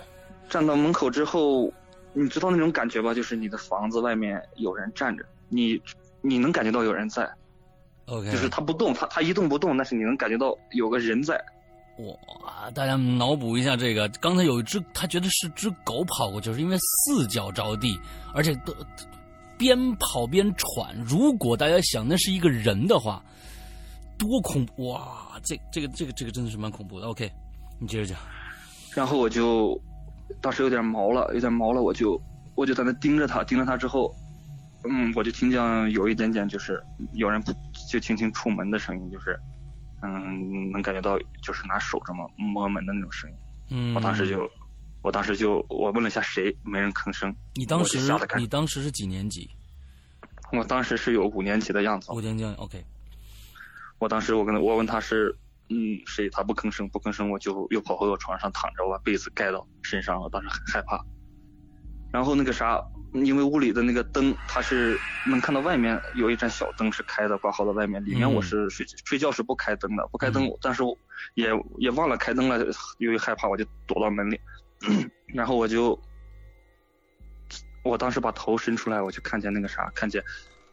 [0.49, 1.71] 站到门口之后，
[2.13, 3.13] 你知道那种感觉吧？
[3.13, 5.81] 就是你的房子外面有人站着，你
[6.23, 7.31] 你能感觉到有人在
[8.07, 11.45] ，OK，就是他不动，他他一动不动，但是你能感觉到有个人在。
[11.99, 12.71] 哇！
[12.75, 17.97] 大家脑补一下这个，刚才有一只，他觉得是只狗跑过去，是因为四脚着地，
[18.35, 18.75] 而且都
[19.57, 20.93] 边跑边喘。
[21.05, 23.23] 如果大家想那是一个人的话，
[24.19, 24.89] 多恐怖！
[24.89, 27.07] 哇，这这个这个这个真的是蛮恐怖的。
[27.07, 27.31] OK，
[27.79, 28.19] 你接着讲。
[28.93, 29.81] 然后我就
[30.41, 32.21] 当时有点毛了，有点毛了，我就
[32.57, 34.13] 我就在那盯着他，盯着他之后，
[34.83, 37.41] 嗯，我就听见有一点点就是有人
[37.89, 39.39] 就轻轻出门的声音，就是。
[40.05, 43.37] 嗯，能感觉到就是拿手这么摸门的那种声音。
[43.71, 44.51] 嗯，我当时就，
[45.03, 47.35] 我当时就我问了一下谁，没人吭声。
[47.55, 47.99] 你当时
[48.37, 49.51] 你当时是几年级？
[50.53, 52.13] 我当时是有五年级的样子。
[52.13, 52.85] 五年级，OK。
[53.99, 55.35] 我当时我跟他我问他是
[55.71, 61.03] 嗯谁，他不吭声不吭声，我就又跑回我床上躺着，我把被子盖到身上，我当时很害怕。
[62.15, 62.81] 然后那个啥。
[63.23, 64.99] 因为屋里的那个灯，它是
[65.31, 68.05] 能看到外面有一盏小灯是开的，挂号在外面。
[68.05, 70.83] 里面我是睡睡觉是不开灯的，不开灯，但是
[71.35, 71.49] 也
[71.79, 72.59] 也忘了开灯了，
[72.99, 74.41] 由于害怕，我就躲到门里。
[75.29, 75.97] 然后我就，
[77.85, 80.21] 我当时把头伸出来，我就看见那个啥，看见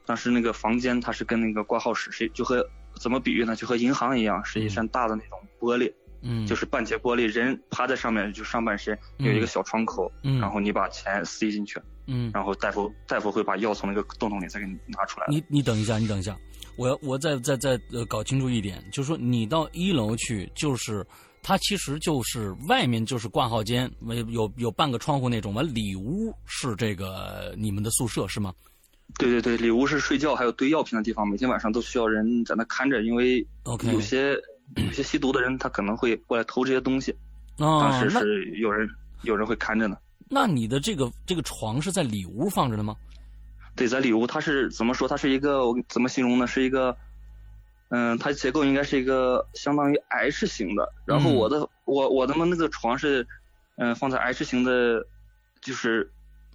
[0.04, 2.68] 当时那个房间它是跟那个挂号室是就和
[3.00, 3.56] 怎么比喻呢？
[3.56, 5.88] 就和银行一样，是一扇大的那种玻璃。
[5.92, 6.01] 嗯，
[6.48, 15.28] 就是半截玻璃，人趴在上面，就上半身有一个小窗口，嗯，然后你把钱塞进去，嗯，然后大夫大夫会把药从那个洞洞里再给你拿出来。
[15.30, 16.38] 你你等一下，你等一下，
[16.78, 21.06] 我要我再再再呃搞清楚一点，就是说你到一楼去，就是
[21.42, 28.54] 它其实就是外面就是挂号间，有有有半个窗户那种，完里屋是这个你们的宿舍是吗？
[29.18, 33.46] 对对对，里屋是睡觉还有堆药品的地方，每天晚上都需要人在那看着，因为
[33.92, 34.38] 有些
[34.76, 37.16] 有些吸毒的人他可能会过来偷这些东西，
[37.60, 38.90] 啊当时是有人
[39.24, 39.98] 有人会看着呢。
[40.30, 42.96] 那你的这个这个床是在里屋放着的吗？
[43.76, 45.08] 对，在里屋它是怎么说？
[45.08, 46.46] 它是一个我怎么形容呢？
[46.48, 46.96] 是一个，
[47.90, 50.92] 嗯，它结构应该是一个相当于 H 型的。
[51.06, 53.26] 然后嗯我的、我我的那个床是，
[53.78, 55.06] 嗯、放在 H 型的，
[55.62, 56.10] 就是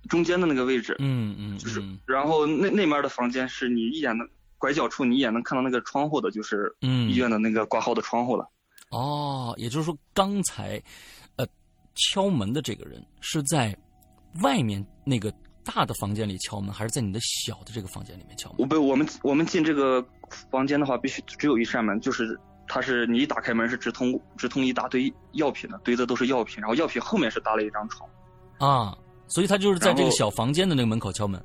[0.08, 0.96] 中间的那个位置。
[0.98, 4.26] 嗯嗯，就是嗯然后那那面的房间是你一眼能
[4.58, 8.48] 拐角处，你一眼能看到那个窗户的，就是嗯医院的那个挂号的窗户了。
[8.90, 10.82] 哦，也就是说刚才
[11.36, 11.46] 呃
[11.94, 13.76] 敲门的这个人是在
[14.42, 15.32] 外面那个
[15.64, 18.58] 大的房间里敲门，还是在你的小的这个房间里面敲门？
[18.58, 20.04] 我不，我们我们进这个
[20.50, 22.38] 房间的话，必须只有一扇门，就是
[22.68, 28.08] 它是你一打开门是直通直通一大堆药品的，堆的都是药品，然后药品后面是搭了一张床。
[28.58, 31.42] 啊，所以他就是在这个小房间的那个门口敲门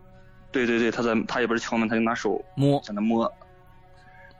[0.52, 2.80] 对对对，他在他也不是敲门，他就拿手摸。
[2.82, 3.32] 在那摸，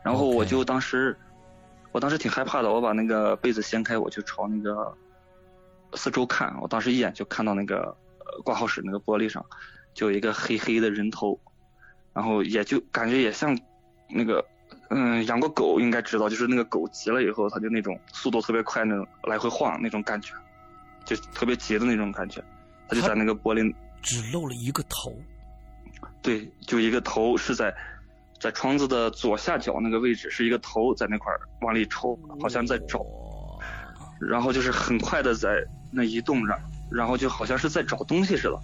[0.04, 1.18] 然后我就当时
[1.92, 4.96] 我当时挺害怕的，我把那个被子掀开，我就朝那个
[5.94, 9.46] 四周看，我当时一眼就看到那个呃挂号室那个玻璃上
[9.94, 11.40] 就有一个黑黑的人头，
[12.14, 13.58] 然后也就感觉也像
[14.10, 14.46] 那个
[14.90, 20.34] 嗯养过狗应该知道，就是那个狗急了以后，它就那种速度特别快那种来回晃那种感觉，
[21.06, 22.44] 就特别急的那种感觉，
[22.90, 25.14] 它就在那个玻璃只露了一个头，
[26.22, 27.74] 对，就一个头是在
[28.40, 33.04] 在窗子的左下角那个位置，是一个头在那块儿往里抽，好像在找，
[34.20, 36.60] 然后就是很快的在那移动着，
[36.92, 38.60] 然后就好像是在找东西似的，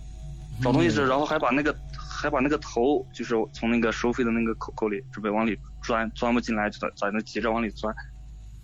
[0.61, 7.95] 找东西似的，然后还把那个还把那个头就是从那个收费的那个口口里准备往里钻，钻不进来，就在在那急着往里钻，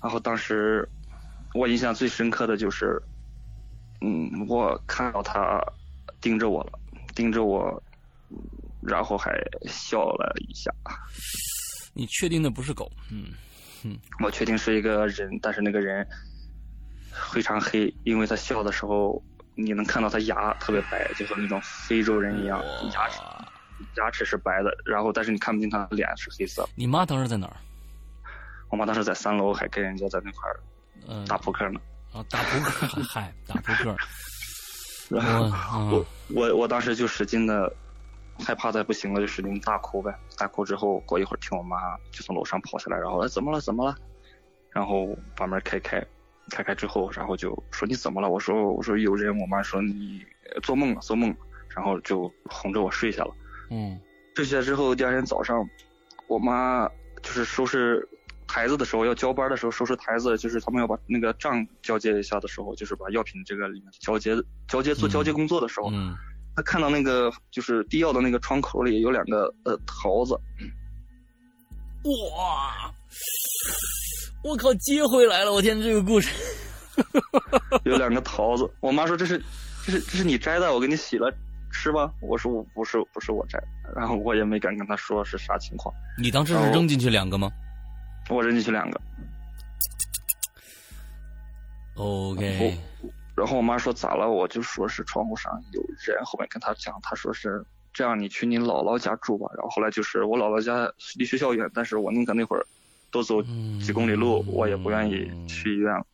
[0.03, 0.88] 然后当时
[1.56, 3.01] 我印象最深刻的就是，
[4.01, 5.60] 嗯，我看到他
[6.21, 6.79] 盯着我了，
[7.15, 7.82] 盯着我。
[8.84, 9.32] 嗯然后还
[9.67, 10.72] 笑了一下。
[11.93, 12.91] 你确定那不是狗？
[13.12, 13.28] 嗯
[13.84, 16.08] 嗯我确定是一个人，但是那个人
[17.32, 19.22] 非常黑，因为他笑的时候，
[19.56, 23.19] 你能看到他牙特别白，就和那种非洲人一样，牙齿
[23.98, 26.67] 牙齿是白的，然后但是你看不清他的脸是黑色。
[26.76, 27.56] 你妈当时在哪儿？
[28.69, 30.60] 我妈当时在三楼，还跟人家在那块儿
[31.08, 31.80] 嗯、打扑克呢。
[32.12, 33.96] 啊，打扑克，嗨，打扑克。
[35.10, 37.72] 然后我我我我当时就使劲的
[38.39, 40.13] 害怕的不行了，就使劲大哭呗。
[40.38, 41.78] 大哭之后，过一会儿听我妈
[42.12, 43.96] 就从楼上跑下来，然后哎怎么了怎么了？
[44.72, 46.04] 然后把门开开，
[46.50, 48.30] 开开之后，然后就说你怎么了？
[48.30, 49.38] 我说我说有人。
[49.39, 51.36] 我妈说你呃做梦了做梦了，
[51.76, 53.34] 然后就哄着我睡下了。
[53.69, 54.00] 嗯
[54.36, 55.63] 睡下之后，第二天早上，
[56.28, 56.88] 我妈
[57.22, 58.08] 就是收拾
[58.48, 64.36] 台子的时候，要交班的时候收拾台子，就是他们要把那个账交接一下的时候，就是把药品这个里面交接
[64.67, 66.15] 交接做嗯交接工作的时候，嗯，
[66.55, 70.33] 他看到那个就是地药的那个窗口里有两个呃桃子，
[72.35, 72.93] 哇！
[74.43, 75.53] 我靠，接回来了！
[75.53, 76.29] 我天，这个故事，
[77.85, 78.69] 有两个桃子。
[78.81, 79.41] 我妈说这是
[79.85, 81.33] 这是这是你摘的，我给你洗了
[81.71, 82.11] 吃吧。
[82.21, 87.49] 我说我不是不是我摘的，然后我也没敢跟她说是啥情况，你当时是扔进去两个吗
[88.29, 89.01] 我扔进去两个。
[91.95, 92.77] ？OK，
[93.36, 94.30] 然后我妈说咋了？
[94.30, 99.48] 我就说是窗户上有人，后面跟她讲，她说是这样，你去你姥姥家住吧。
[99.56, 102.65] 然后后来就是我姥姥家离学校远，但是我宁可那会儿
[103.10, 106.06] 多走嗯几公里路，我也不愿意去医院了。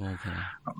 [0.00, 0.30] OK，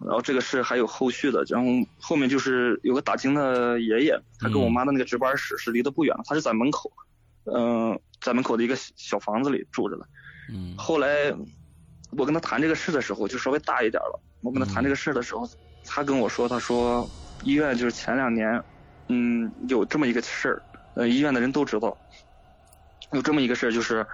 [0.07, 6.91] 然后这个事还有后续的，然后后面就是有个打更的爷爷，他跟我妈的那个值班室是离得不远，他是在门口，
[7.45, 10.07] 嗯、在门口的一个小房子里住着的。
[10.51, 11.31] 嗯后来
[12.17, 14.19] 我跟他谈这个事的时候，就稍微大一点了。
[14.41, 15.47] 我跟他谈这个事的时候，
[15.85, 17.09] 他跟我说，他说
[17.43, 18.63] 医院就是前两年，
[19.09, 20.63] 嗯，有这么一个事儿，
[20.95, 21.97] 呃，医院的人都知道，
[23.13, 24.07] 有这么一个事儿，就是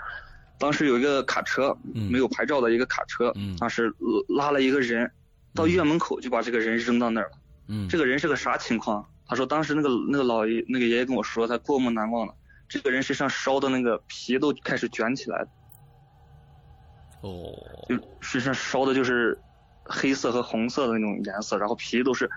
[0.59, 3.93] 当时有一个卡车，嗯没有牌照的一个卡车，嗯当时
[4.29, 5.11] 拉了一个人，
[5.55, 7.39] 到医院门口就把这个人扔到那儿了。
[7.69, 9.07] 嗯，这个人是个啥情况？
[9.27, 12.35] 他说当时那个那个老爷那个爷爷跟我说，他过目难忘了。
[12.67, 15.49] 这个人身上烧的那个皮都开始卷起来了，
[17.23, 17.53] 哦，
[17.89, 19.39] 就身上烧的就是
[19.89, 22.29] 黑色和红色的那种颜色，然后皮都是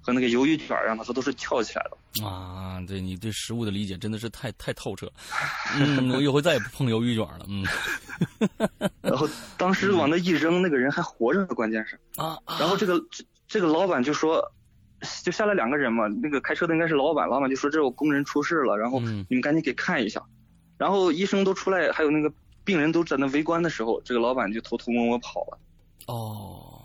[0.00, 2.24] 和那个鱿鱼卷一样的，它都是翘起来的。
[2.26, 5.10] 啊，对你对食物的理解真的是太太透彻。
[5.78, 7.46] 嗯，我以后再也不碰鱿鱼卷了。
[7.48, 7.64] 嗯
[9.02, 11.98] 然后当时往那一扔，那个人还活着，关键是。
[12.16, 14.42] 啊，啊然后这个这这个老板就说，
[15.22, 20.22] 就下来两个人嘛，那个开车的应该是老板，老板就说这有工人出事了，然后嗯你们赶紧给看一下。
[20.78, 22.30] 然后医生都出来，还有那个
[22.64, 25.58] 病人都在那围观的时候，这个老板就偷偷摸摸跑了。
[26.06, 26.75] 哦，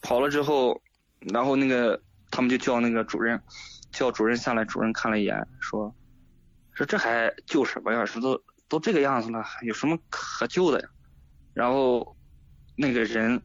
[0.00, 0.80] 跑了之后，
[1.20, 3.40] 然后那个他们就叫那个主任，
[3.90, 5.94] 叫主任下来，主任看了一眼，说，
[6.72, 8.04] 说这还救什么呀？
[8.06, 10.88] 说都都这个样子了，有什么可救的呀？
[11.52, 12.16] 然后
[12.76, 13.40] 那个人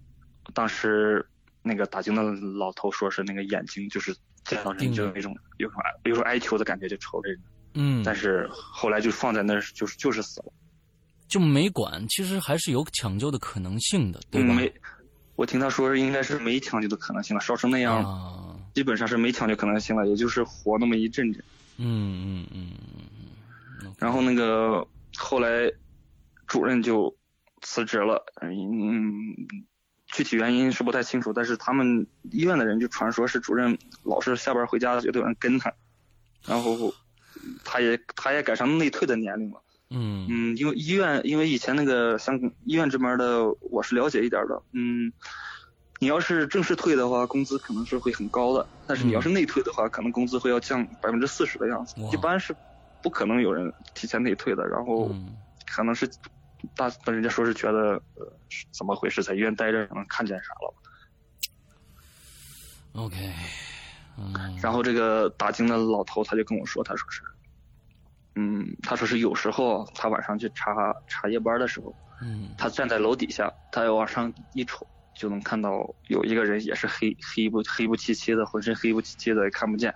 [0.53, 1.25] 当时
[1.61, 2.23] 那个打更的
[2.57, 7.41] 老头说是那个眼睛就是见到人就有那种有种有种哀求的感觉，就瞅着人。
[7.73, 10.53] 嗯，但是后来就放在那儿，就是就是死了。
[11.27, 14.53] 就没管，其实还是有抢救的可能性的，对吧？
[14.53, 14.71] 没，
[15.35, 21.43] 我听他说应该是没抢救的可能性了，烧成那样，啊，基本上是没抢救可能性了，也就是活那么一阵阵。
[21.77, 22.71] 嗯嗯嗯
[23.81, 25.71] 嗯然后那个后来
[26.47, 27.15] 主任就
[27.61, 29.35] 辞职了，嗯，
[30.07, 35.73] 具体原因是不太清楚，但是他们医院的人就传说是主任老是下班回家就有人跟他，
[36.45, 36.93] 然后
[37.65, 39.61] 他也他也赶上内退的年龄了。
[39.89, 44.61] 嗯嗯，因为医院，因为以前那个像医院这边的，我是了解一点的。
[44.71, 45.13] 嗯，
[45.99, 52.09] 你要是正式退的话，工资可能是会很高的，但是你要是内退的话，可能工资会要降百分之四十的样子哇。
[52.11, 52.55] 一般是
[53.01, 54.67] 不可能有人提前内退的。
[54.67, 55.35] 然后嗯
[55.67, 56.09] 可能是
[56.75, 60.73] 大，人家说是觉得呃是怎么回事，在医院待着可能看见啥了。
[62.93, 63.15] ，OK，
[64.17, 67.21] 嗯，然后这个打更的老头他就跟我说，他说是，
[68.35, 70.73] 嗯，他说是有时候他晚上去查
[71.07, 71.95] 查夜班的时候。
[72.21, 79.93] 嗯他站在楼底下，他要往上一瞅，就能看到有一个人也是黑黑不黑不漆漆的，浑身黑不漆漆的，也看不见，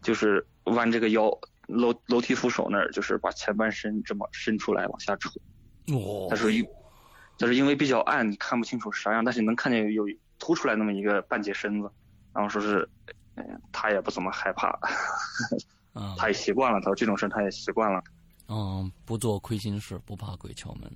[0.00, 1.28] 就是弯这个腰，
[1.66, 5.28] 楼楼梯扶手那儿，就是把前半身这么伸出来往下瞅。
[5.92, 6.64] 哦他，说因，
[7.36, 10.06] 他说因为比较暗，你看不清楚啥样，但是能看见有
[10.38, 11.90] 凸出来那么一个半截身子，
[12.32, 12.88] 然后说是，
[13.34, 14.78] 呃他也不怎么害怕，
[15.92, 18.02] 啊，他也习惯了，他说这种事他也习惯了。
[18.48, 20.90] 嗯，不做亏心事，不怕鬼敲门。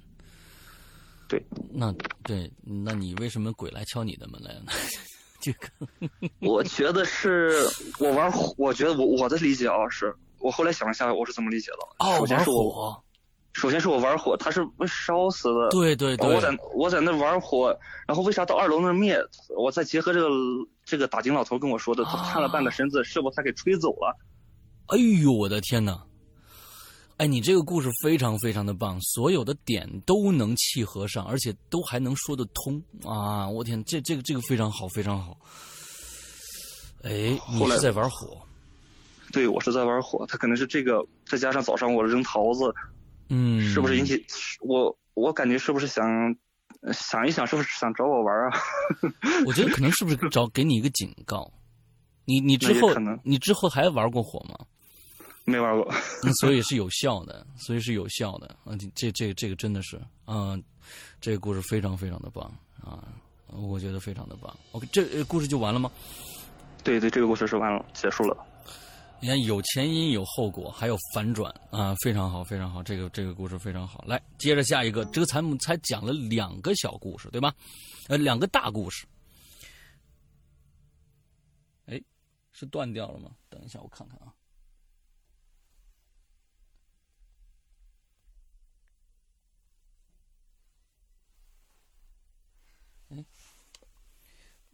[1.29, 1.43] 对，
[1.73, 1.93] 那
[2.23, 4.73] 对，那你为什么鬼来敲你的门来呢？
[5.41, 5.69] 这个，
[6.41, 7.67] 我觉得是
[7.99, 12.07] 我玩火，我觉得我我的理解啊，是我后来想了一下，我是怎么理解的。
[12.07, 13.05] 哦，玩首先是我，火，
[13.53, 15.69] 首先是我玩火，他是被烧死的。
[15.71, 17.77] 对对对，我在我在那玩火，
[18.07, 19.19] 然后为啥到二楼那灭？
[19.57, 20.29] 我再结合这个
[20.85, 24.17] 这个打井老头跟我说的，他啊探了半个身子，是不是他给吹走了？
[24.95, 26.01] 哎呦，我的天哪！
[27.17, 33.49] 哎，你这个故事非常非常的棒，所有的点都能契合上，而且都还能说得通啊！
[33.49, 35.37] 我天，这这个这个非常好，非常好。
[37.03, 38.41] 哎，你后来是在玩火？
[39.33, 42.73] 对，我是在玩火，他可能是这个，再加上早上我扔桃子，
[43.31, 44.25] 嗯，是不是引起
[44.61, 44.97] 我？
[45.15, 46.05] 我感觉是不是想
[46.93, 48.59] 想一想，是不是想找我玩啊？
[49.45, 51.53] 我觉得可能是不是找给你一个警告？
[52.27, 54.57] 你你之后可能你之后还玩过火吗？
[55.45, 55.93] 没玩过。
[56.23, 58.57] 嗯所以是有效的，所以是有效的。
[58.65, 60.63] 嗯，这这这个真的是，嗯，
[61.21, 62.45] 这个故事非常非常的棒
[62.83, 63.05] 啊，
[63.47, 64.57] 我觉得非常的棒。
[64.73, 65.91] OK，这呃故事就完了吗？
[66.83, 68.37] 对对，这个故事是完了，结束了。
[69.21, 72.83] 你看，有前因有后果，还有反转啊，非常好，非常好。
[72.83, 74.05] 这个这个故事非常好。
[74.07, 77.55] 来，接着下一个，这个才才讲了两个小故事，对吧？
[78.09, 79.07] 呃，两个大故事。
[81.87, 81.99] 哎，
[82.53, 83.31] 是断掉了吗？
[83.49, 84.34] 等一下，我看看啊。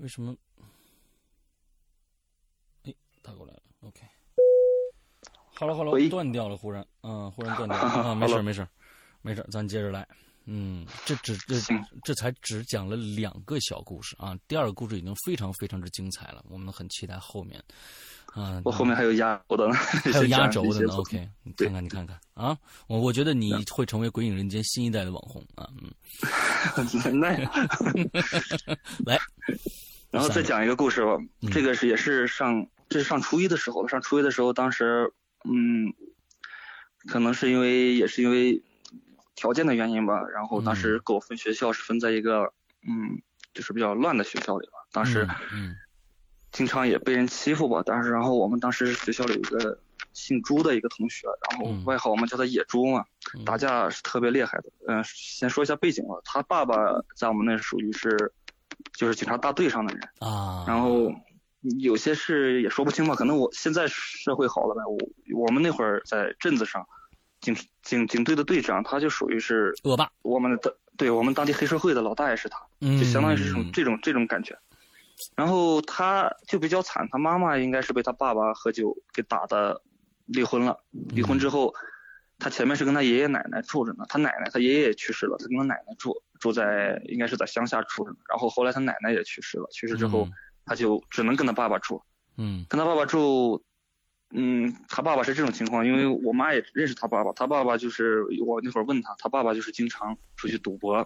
[0.01, 0.35] 为什么？
[2.85, 3.61] 哎，打过来了。
[3.83, 4.01] OK。
[5.55, 8.67] 好了好了，喂断掉了，忽然，嗯，忽然断掉了 啊，没事没事
[9.21, 10.09] 没事，咱接着来。
[10.47, 11.57] 嗯，这只这
[12.03, 17.63] 这才只讲了两个小故事啊，第二个故事已经非常非常之精彩了，我们很期待后面。
[18.33, 19.75] 啊，我后面还有压轴的呢，
[20.13, 20.95] 还有压轴的呢。
[20.95, 25.93] OK，你看看你看看啊，我我觉得你会成为《鬼影人间》新一代的网红啊，嗯，
[27.21, 27.37] 那
[29.05, 29.21] 来，
[30.11, 31.51] 然后再讲一个故事吧，嗯。
[31.51, 35.13] 这个是也是上这是上初一的时候，上初一的时候，当时
[35.45, 35.95] 嗯，
[37.07, 38.63] 可能是因为也是因为
[39.35, 42.53] 条件的原因吧，然后当时给我分学校是分在一个
[42.87, 43.23] 嗯，
[43.55, 45.77] 就是比较乱的学校里吧，当时嗯
[46.53, 49.81] 经常也被人欺负吧，但是然后我们当时学校里有一个
[50.13, 51.85] 姓朱的一个同学，然后嗯。
[51.85, 53.05] 外号我们叫他野猪嘛，
[53.39, 53.45] 嗯。
[53.45, 54.65] 打架是特别厉害的。
[54.89, 56.75] 嗯、先说一下背景吧，他爸爸
[57.15, 58.33] 在我们那属于是
[58.93, 61.13] 就是警察大队上的人，啊，然后
[61.81, 66.87] 有些事也说不清吧，可能我现在社会好了呗，我我们那会儿在镇子上，
[67.41, 72.59] 警警警队的队长他就属于是恶霸，我们的对我们当地黑社会的老大爷是他。
[72.81, 74.59] 嗯，就相当于是这种这种这种感觉。
[75.35, 79.83] 然后他就比较惨，他妈妈应该是被他爸爸喝酒给打的
[80.25, 80.79] 离婚了。
[81.11, 81.75] 离婚之后，
[82.41, 88.17] 他前面是跟他爷爷奶奶住着呢，他奶奶他爷爷也去世了，他跟他奶奶住住在应该是在乡下住着呢。
[88.29, 90.33] 然后后来他奶奶也去世了，去世之后嗯
[90.65, 92.03] 他就只能跟他爸爸住，
[92.37, 93.63] 嗯跟他爸爸住。
[94.33, 100.97] 嗯，他爸爸是这种情况，因为我妈也认识他爸爸，他爸爸就是我那会儿问他，他爸爸就是经常出去赌博，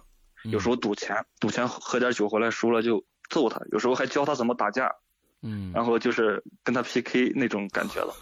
[0.43, 4.93] 嗯，有时候赌钱，赌钱喝点酒回来输了就揍他，有时候还教他怎么打架，
[5.41, 8.13] 嗯，然后就是跟他 PK 那种感觉了。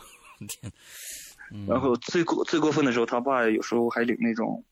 [0.47, 0.72] 天，
[1.53, 4.63] 嗯然后最过最过分的时候，他爸有时候还领那种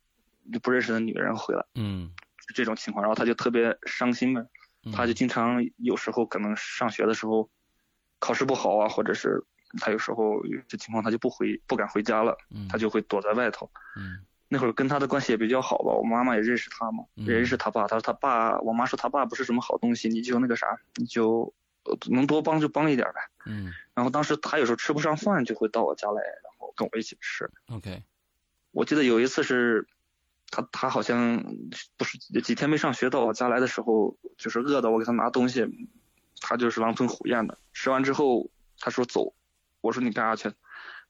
[0.52, 2.10] 就不认识的女人回来，嗯，
[2.48, 4.44] 就这种情况，然后他就特别伤心呗，
[4.84, 7.48] 嗯他就经常有时候可能上学的时候
[8.20, 9.44] 考试不好啊，或者是
[9.80, 13.70] 他有时候有这情况他就不回不敢回家了，嗯他就会躲在外头。
[13.96, 14.20] 嗯
[14.54, 17.88] 那会儿跟他的关系也比较好吧，我妈妈也认识他嘛，嗯也认识他爸。
[17.88, 21.54] 他说他爸，我妈说他爸不是什么好东西，你就那个啥，你就
[21.86, 23.22] 呃能多帮就帮一点呗。
[23.46, 23.72] 嗯
[24.02, 27.48] 然后当时他有时候吃不上饭，就会到我家来，然后跟我一起吃。
[27.72, 28.02] ，OK，
[28.72, 29.86] 我记得有一次是，
[30.50, 31.46] 他他好像
[31.98, 35.68] 不是几天没上学到我家来的时候，就是饿的我给他拿东西，
[36.40, 37.60] 他就是狼吞虎咽的。
[37.74, 38.50] 吃完之后
[38.80, 39.36] 他说走，
[39.82, 40.52] 我说你干啥去？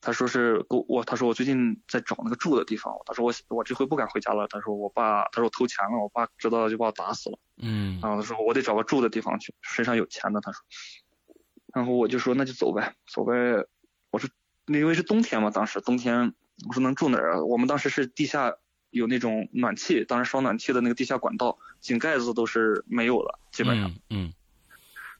[0.02, 7.39] 他说是给我我他说我最近在找那个住的地方，他说我我这回不敢回家了，他说我爸他说我偷钱了，我爸知道了就把我打死了。
[7.64, 10.42] 嗯然后他说我得找个住的地方去，身上有钱的。
[10.42, 10.60] 他说，
[11.74, 13.34] 然后我就说那就走呗，走呗。
[14.09, 14.30] 我说
[14.65, 16.34] 那因为是冬天嘛，当时冬天，
[16.67, 17.43] 我说能住哪儿啊？
[17.43, 18.55] 我们当时是地下
[18.89, 23.89] 有那种暖气，当时烧暖气的那个地下管道，井盖子都是没有了，基本上。
[23.89, 24.34] 嗯嗯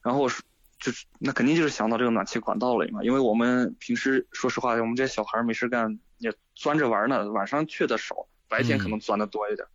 [0.02, 0.44] 然后我说
[0.78, 9.66] 就是那肯定就是想到这个暖气管道了嘛，因为我们平时说实话，我们这些小孩没事干也钻着玩呢，晚上去的少，白天可能钻的多一点，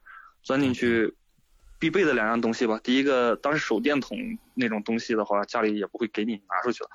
[0.44, 1.16] 钻进去。
[1.80, 4.18] 必备的两样东西吧，第一个当时手电筒
[4.54, 6.90] 那种东西的话，家里也不会给你拿出去了。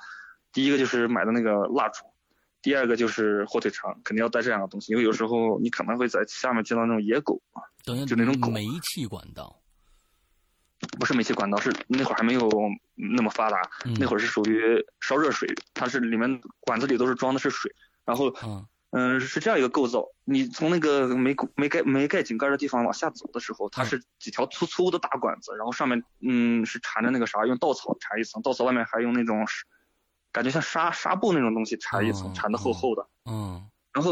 [0.51, 2.03] 第一个就是买的那个蜡烛，
[2.61, 9.59] 第二个就是火腿肠，肯定要带这两个东西，因为有时候你可能会在下面见到那种野狗啊，等于就那种狗煤气管道，
[10.99, 12.49] 不是煤气管道，是那会儿还没有
[12.95, 17.73] 那么发达，嗯那会儿是属于烧热水，它是里面管子里都是装的是水，
[18.05, 18.31] 然后
[18.93, 29.47] 啊嗯、是这样一个构造，你从那个没没盖没盖井盖的地方往下走的时候，它是几条粗粗的大管子，然后上面嗯是缠着那个啥，用稻草缠一层，稻草外面还用那种
[30.31, 33.67] 感觉像纱纱布那种东西缠一层，哦缠的厚厚的，嗯。
[33.93, 34.11] 然后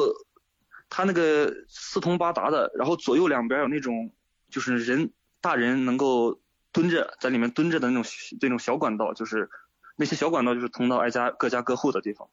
[0.90, 4.12] 它那个四通八达的，然后左右两边有那种
[4.50, 5.12] 就是人
[5.42, 6.40] 大人能够
[6.72, 8.12] 蹲着在里面蹲着的那种
[8.42, 9.50] 那种小管道，就是
[9.96, 12.30] 那些小管道就是通到挨家各家各户的地方，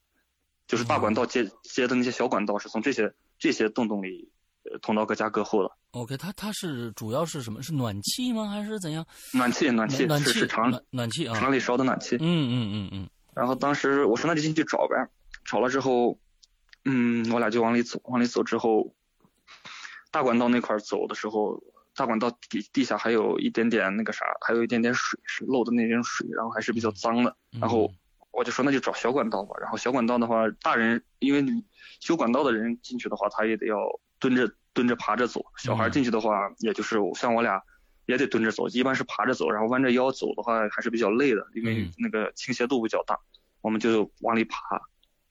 [0.69, 4.31] 就是大管道接接的那些小管道是从这些这些洞洞里
[4.71, 5.71] 呃通到各家各户的。
[5.91, 7.61] ，OK，它它是主要是什么？
[7.63, 8.49] 是暖气吗？
[8.49, 9.05] 还是怎样？
[9.35, 12.17] 暖气暖气暖气是是厂暖暖气啊，厂里烧的暖气。
[12.17, 15.09] 嗯嗯嗯嗯然后当时我说那就进去找呗，
[15.45, 16.19] 找了之后，
[16.85, 18.95] 嗯，我俩就往里走，往里走之后，
[20.11, 21.63] 大管道那块儿走的时候，
[21.95, 27.35] 大管道底地下还有一点点那个啥，还有一点点水是漏的那点水，然后还是比较脏的。
[27.53, 27.91] 嗯，然后
[28.39, 29.57] 我就说那就找小管道吧。
[29.61, 31.65] 然后小管道的话，大人因为你
[32.01, 33.77] 修管道的人进去的话，他也得要
[34.19, 35.45] 蹲着蹲着爬着走。
[35.57, 37.61] 小孩嗯进去的话，也就是像我俩
[38.07, 43.19] 也得蹲着走，一般是爬着走，然后弯着腰走的话还是比较累的，因为嗯那个倾斜度比较大。
[43.61, 44.81] 我们就往里爬，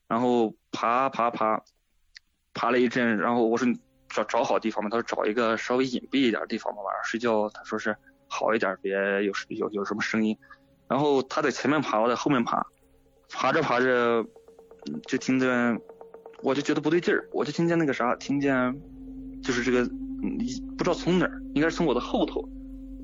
[0.06, 1.62] 然后爬爬爬，
[2.52, 3.66] 爬了一阵，然后我说
[4.10, 7.96] 找找好地方嘛，他说找一个稍微隐蔽一点的地方嘛，晚上睡觉他说是
[8.28, 8.92] 好一点，别
[9.24, 10.36] 有有有什么声音。
[10.88, 12.66] 然后他在前面爬，我在后面爬，
[13.30, 14.20] 爬着爬着，
[14.86, 15.80] 嗯就听见，
[16.42, 18.74] 我就觉得不对劲儿，我就听见那个啥，听见，
[19.42, 19.84] 就是这个，
[20.76, 22.46] 不知道从哪儿，应该是从我的后头，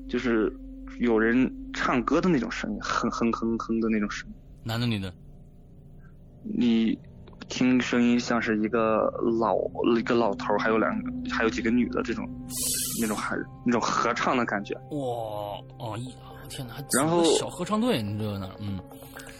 [0.09, 0.51] 就是
[0.99, 4.35] 有人唱歌的那种声音，哼哼哼哼的那种声音。
[4.63, 5.13] 男的女的？
[6.43, 6.97] 你
[7.47, 9.57] 听声音像是一个老
[9.97, 12.27] 一个老头儿，还有两个还有几个女的这种，
[13.01, 14.73] 那种还那种合唱的感觉。
[14.91, 14.97] 哇
[15.79, 16.13] 哦一
[16.47, 16.75] 天哪！
[16.91, 18.49] 然后小合唱队，你这呢？
[18.59, 18.79] 嗯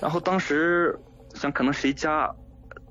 [0.01, 0.97] 然后当时
[1.33, 2.29] 想可能谁家，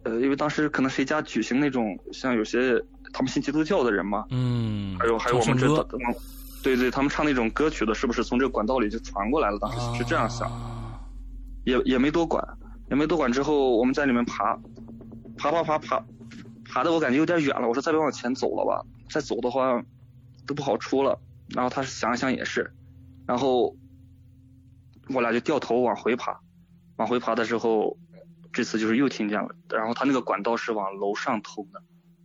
[0.04, 2.82] 呃，因为当时可能谁家举行那种像有些
[3.12, 5.66] 他们信基督教的人嘛，嗯，还有还有我们这
[6.62, 9.58] 对对，他们唱那种歌曲的，是不是从这个管道里就传过来了？
[9.58, 10.98] 当时是这样想，啊
[11.64, 12.42] 也也没多管，
[12.88, 13.30] 也没多管。
[13.30, 14.58] 之后我们在里面爬，
[15.36, 16.02] 爬爬爬爬，
[16.72, 17.68] 爬的我感觉有点远了。
[17.68, 19.82] 我说再别往前走了吧，再走的话
[20.46, 21.18] 都不好出了。
[21.50, 22.72] 然后他想一想也是，
[23.26, 23.76] 然后
[25.14, 26.34] 我俩就掉头往回爬，
[26.96, 27.96] 往回爬的时候，
[28.52, 29.48] 这次就是又听见了。
[29.68, 31.82] 然后他那个管道是往楼上通的，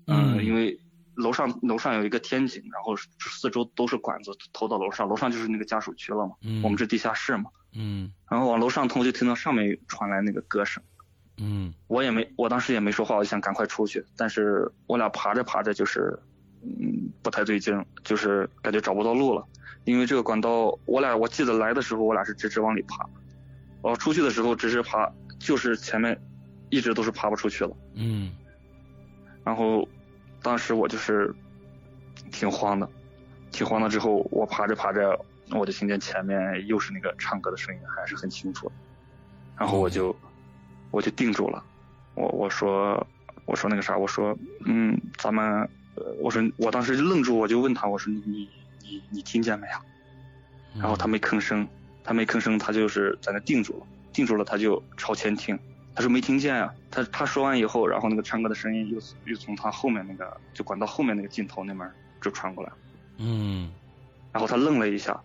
[0.07, 0.79] 嗯因为
[1.15, 6.35] 楼上楼上有一个天井，然后四周都是管子投到楼上，楼上就是那个家属区了嘛。
[6.41, 7.49] 嗯，我们是地下室嘛。
[7.71, 10.81] 嗯然后往楼上通，就听到上面传来那个歌声，
[11.37, 16.17] 嗯我也没，我当时也没说话，我就想赶快出去，但是我俩爬着爬着就是，
[16.63, 19.45] 嗯，不太对劲，就是感觉找不到路了，
[19.83, 23.07] 因为这个管道，我俩我记得来的时候我俩是直直往里爬，
[23.81, 25.09] 我出去的时候只是爬，
[25.39, 26.19] 就是前面
[26.69, 28.31] 一直都是爬不出去了，嗯。
[29.43, 29.87] 然后
[30.41, 31.33] 当时我就是
[32.31, 32.87] 挺慌的，
[33.51, 35.17] 挺慌的之后，我爬着爬着，
[35.51, 38.71] 我就听见前面又是那个唱歌的声音，还是很清楚，
[39.57, 40.15] 然后我就
[40.91, 41.63] 我就定住了，
[42.15, 43.07] 我我说
[43.45, 45.45] 我说那个啥，我说嗯，咱们
[45.95, 48.49] 呃，我说我当时就愣住，我就问他，我说你你
[48.81, 49.73] 你你听见没有？
[50.75, 51.67] 嗯，然后他没吭声，
[52.03, 55.57] 他没吭声，他就是在那定住了，定住了，他就朝前听。
[55.95, 61.91] 他说没听见啊，他他说完以后，然后那个唱歌的声音又又从他后面那个就管道后面那个尽头那边
[62.21, 62.71] 就传过来，
[63.17, 63.71] 嗯。
[64.31, 65.19] 然后他愣了一下，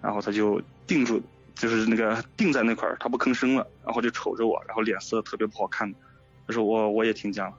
[0.00, 1.20] 然后他就定住，
[1.54, 5.92] 就是那个定在那块儿，他不吭声了，然后就瞅着我，然后脸色特别不好看。
[6.46, 7.52] 他说我我也听见了，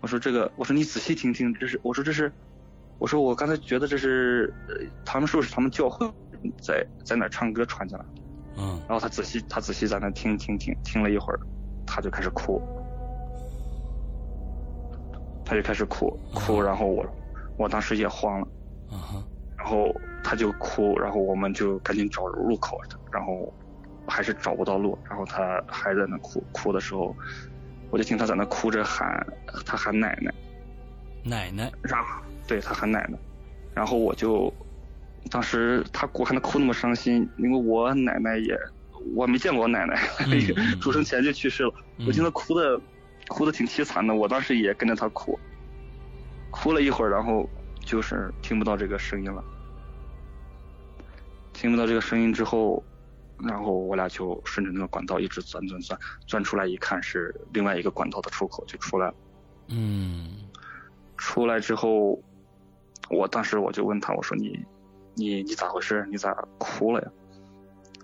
[0.00, 2.32] 我说这个，我说你仔细听听，这是我说这是，
[2.98, 4.74] 我说我刚才觉得这是，呃
[5.04, 6.10] 他们说是他们教会
[6.60, 8.04] 在在哪儿唱歌传进来。
[8.56, 8.80] 嗯。
[8.88, 11.40] 然后他仔细他仔细在那听听听听了一会儿，
[11.86, 12.60] 他就开始哭，
[15.44, 17.06] 他就开始哭哭，然后我
[17.56, 18.48] 我当时也慌了，
[18.90, 19.24] 啊
[19.56, 22.78] 然后他就哭，然后我们就赶紧找入口，
[23.12, 23.52] 然后
[24.06, 27.14] 还是找不到路，然后他还在那哭哭的时候，
[27.90, 29.26] 我就听他在那哭着喊，
[29.66, 30.32] 他喊奶奶，
[31.24, 31.72] 奶奶。
[31.82, 33.18] 然后对他喊奶奶，
[33.74, 34.52] 然后我就
[35.30, 38.58] 当时他我看他哭那么伤心，因为我奶奶也
[39.14, 39.96] 我没见过我奶奶，
[40.80, 41.72] 出生前就去世了，
[42.06, 42.80] 我听他哭的
[43.28, 45.38] 哭的挺凄惨的，我当时也跟着他哭，
[46.50, 47.48] 哭了一会儿，然后
[47.80, 49.42] 就是听不到这个声音了，
[51.52, 52.82] 听不到这个声音之后。
[53.40, 59.14] 然后我俩就顺着那个管道一直钻钻钻，钻出来一看是另外一个管道的出口就出来了。
[59.68, 60.38] 嗯。
[61.16, 62.20] 出来之后，
[63.08, 64.58] 我当时我就问他，我说你，
[65.18, 66.06] 你你咋回事？
[66.10, 67.08] 你咋哭了呀？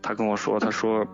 [0.03, 1.07] 他跟我说，他说，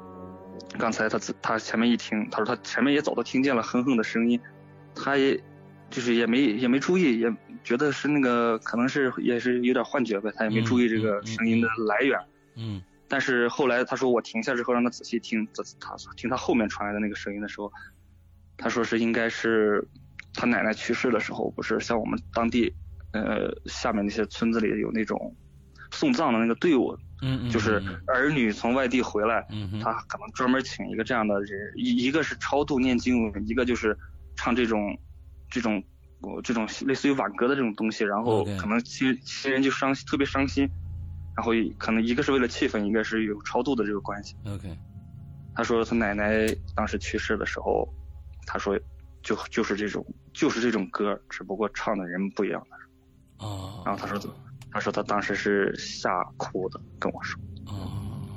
[0.78, 4.40] 刚才他自他前面一听，他说他前面也早都听见了哼哼的声音，
[4.94, 5.40] 他也
[5.90, 7.32] 就是也没也没注意，也
[7.62, 12.18] 觉得是那个可能是也是有点幻觉呗，他也没注意这个声音的来源。
[12.56, 17.72] 嗯但是后来他说我停下之后让他仔细听，他他听他后面传来的那个声音的时候，
[18.56, 19.84] 他说是应该是
[20.32, 22.72] 他奶奶去世的时候，不是像我们当地
[23.12, 25.34] 呃下面那些村子里有那种
[25.92, 33.96] 送葬的那个队伍，嗯嗯，就是儿女从外地回来，嗯他可能专门请一个这样的人，一一个是超度念经文，一个就是
[34.36, 34.96] 唱这种
[35.50, 35.82] 这种
[36.20, 40.68] 我这种类似于挽歌的这种东西，然后可能亲亲人就伤特别伤心，
[41.36, 44.36] 然后可能一个是为了气氛，一个是有超度的这个关系。
[44.46, 44.78] OK
[45.54, 47.86] 他说他奶奶当时去世的时候，
[48.46, 48.78] 他说
[49.22, 52.64] 就就是这种就是这种歌，只不过唱的人不一样。
[53.38, 54.16] 哦，然后他说
[54.72, 57.40] 他说他当时是吓哭的，跟我说。
[57.66, 58.32] 哦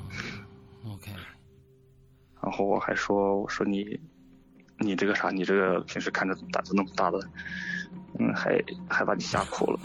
[0.86, 1.10] ，OK
[2.42, 3.98] 然后我还说我说你
[4.78, 7.18] 你这个啥，你这个平时看着胆子那么大的，
[8.18, 9.80] 嗯，还还把你吓哭了。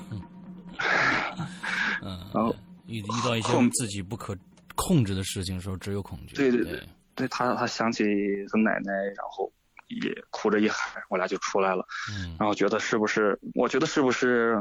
[2.02, 2.56] 嗯，然后
[2.88, 4.38] 遇遇到一些自己不可
[4.76, 6.36] 控制的事情的时候，只有恐惧。
[6.36, 8.04] 对对对对对他他想起
[8.52, 9.52] 他奶奶，然后
[9.88, 11.86] 也哭着一喊，我俩就出来了。
[12.12, 13.40] 嗯然后觉得是不是？
[13.56, 14.58] 我觉得是不是？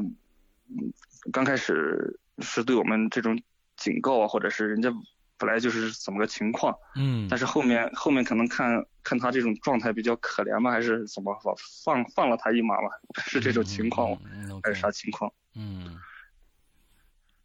[0.69, 0.93] 嗯，
[1.33, 3.41] 刚开始是对我们这种
[3.77, 4.93] 警告啊，或者是人家
[5.39, 11.55] 本来就是怎么个情况，嗯，但是后面后面可能看看他这种状态比较可怜吧，还是怎么放
[11.85, 12.89] 放放了他一马吧？
[13.25, 14.19] 是这种情况吗？
[14.33, 15.33] 嗯嗯还是啥情况？
[15.55, 15.99] 嗯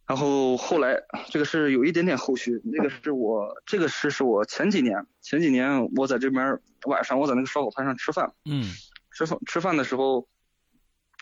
[0.06, 1.00] 然后后来
[1.30, 8.70] 这个是有一点点后续，那个是我这个是是我前几年前几年我在这边晚上我在那个烧烤摊上吃饭，嗯
[9.12, 10.28] 吃饭吃饭的时候，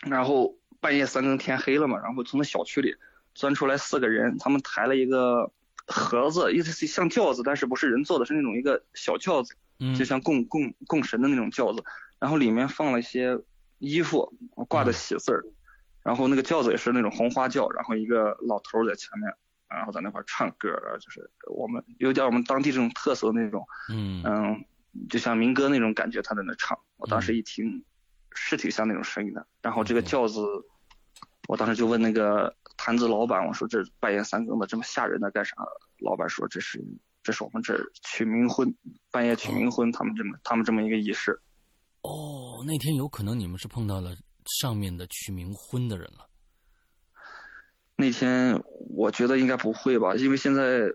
[0.01, 2.93] 然后半夜三更天黑了嘛，然后从那小区里
[3.33, 5.49] 钻出来四个人，他们抬了一个
[5.87, 11.81] 盒子，意思是像轿子，但是不是人坐的，是那种一个小轿子，嗯，就像供供供神的那种轿子，
[12.19, 13.39] 然后里面放了一些
[13.79, 14.33] 衣服，
[14.67, 15.45] 挂的喜字儿，
[16.03, 19.33] 然后那个轿子也是那种红花轿，然后一个老头儿在前面，
[19.69, 24.21] 然后在那块儿唱歌儿，就是我们有点我们当地这种特色的那种，嗯。
[24.25, 24.65] 嗯，
[25.09, 26.77] 就像民歌那种感觉，他在那唱。
[26.97, 27.83] 我当时一听，
[28.35, 29.47] 是挺像那种声音的。
[29.61, 30.05] 然后这个嗯。
[30.05, 30.41] 轿子，
[31.47, 35.55] 我当时就问那个摊子老板，我说这半夜三更的这么吓人的干啥？
[35.99, 36.83] 老板说这是
[37.21, 38.73] 这是我们这儿取冥婚，
[39.11, 41.39] 半夜取冥婚，他们这么他们这么一个仪式。
[42.01, 44.15] 哦，那天有可能你们是碰到了
[44.61, 46.27] 上面的取冥婚的人了。
[47.95, 50.91] 那天我觉得应该不会吧，因为现在，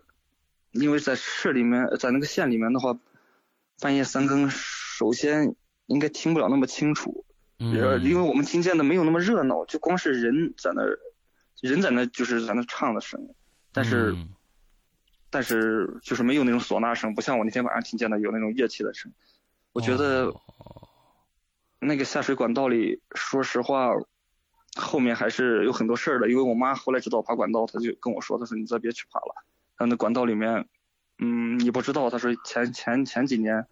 [0.73, 2.99] 因为在市里面，在那个县里面的话，
[3.81, 5.55] 半夜三更首先
[5.87, 7.25] 应该听不了那么清楚，
[7.59, 10.99] 嗯，因为我们听见的没有那么热闹，就光是人在那儿，
[11.61, 13.35] 人在那就是在那唱的声音，
[13.73, 14.13] 但是。
[14.13, 14.29] 嗯
[15.31, 19.13] 但是就是没有那种唢呐声，不像我那天晚上听见的有那种乐器的声。
[19.75, 20.41] 我觉得哦
[21.79, 23.91] 那个下水管道里，说实话，
[24.77, 26.31] 后面还是有很多事儿的。
[26.31, 29.35] 因为我妈后来知道爬管道，她就跟我说：“她说你再别去爬了。”
[29.77, 30.67] 然后那管道里面，
[31.19, 33.67] 嗯，你不知道，她说前前前几年，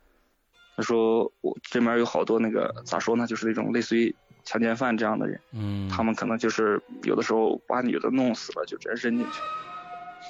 [0.76, 4.14] 她说我这边有好多那个咋说呢，就是那种类似于
[4.44, 9.40] 强奸犯这样的人，嗯，他们可能就是有的时候把女的弄死了，就直接扔进去。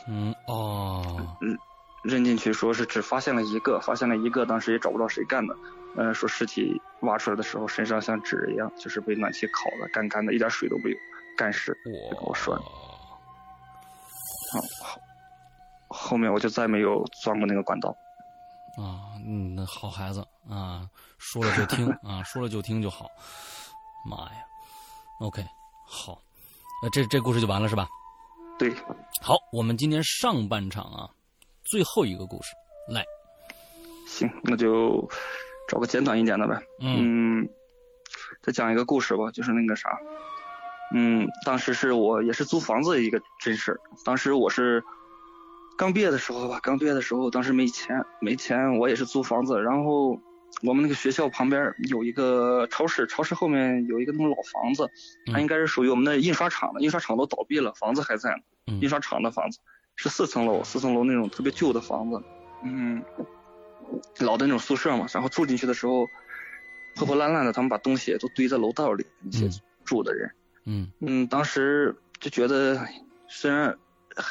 [0.09, 1.37] 嗯哦，
[2.05, 5.57] 扔进去，说是只发现了一个，发现了一个，当时也找不到谁干的。
[5.97, 10.97] 嗯、说尸体挖出来的时候，身上像纸一样，就是被暖气烤的干干的，一点水都没有，
[11.37, 11.77] 干尸。
[11.87, 14.57] 我跟我说的啊，
[15.89, 17.97] 后后面我就再没有钻过那个管道。
[18.77, 23.09] 啊，嗯，那好孩子啊，说了就听啊，说了就听就好。
[24.09, 24.45] 妈呀
[25.21, 25.45] ，OK，
[25.85, 26.21] 好，
[26.83, 27.89] 那这这故事就完了是吧？
[28.59, 28.73] 对，
[29.21, 31.11] 好，我们今天上半场啊，
[31.65, 32.51] 最后一个故事
[32.89, 33.05] 来，
[34.07, 35.09] 行，那就
[35.69, 36.55] 找个简短一点的呗。
[36.81, 37.49] 嗯嗯，
[38.43, 39.99] 再讲一个故事吧，就是那个啥，
[40.95, 43.81] 嗯，当时是我也是租房子的一个真事儿。
[44.05, 44.83] 当时我是
[45.77, 49.61] 刚毕业的时候吧，刚毕业的时候，当时没钱，没钱，我也是租房子。
[49.61, 50.19] 然后
[50.63, 54.91] 我们那个学校旁边有一个超市，超市后面有一个那种老房子，
[55.27, 58.43] 它嗯应该是属于我们的印刷厂的，印刷厂都倒闭了，房子还在呢。
[58.69, 59.61] 嗯印刷厂的房子
[59.95, 62.21] 是四层楼，四层楼那种特别旧的房子，
[62.65, 63.03] 嗯，
[64.21, 65.07] 老的那种宿舍嘛。
[65.13, 66.09] 然后住进去的时候，
[66.97, 70.31] 破破烂烂的，他们把东西都堆在楼道里，那些嗯住的人。
[70.65, 72.81] 嗯嗯，当时就觉得
[73.29, 73.77] 虽然还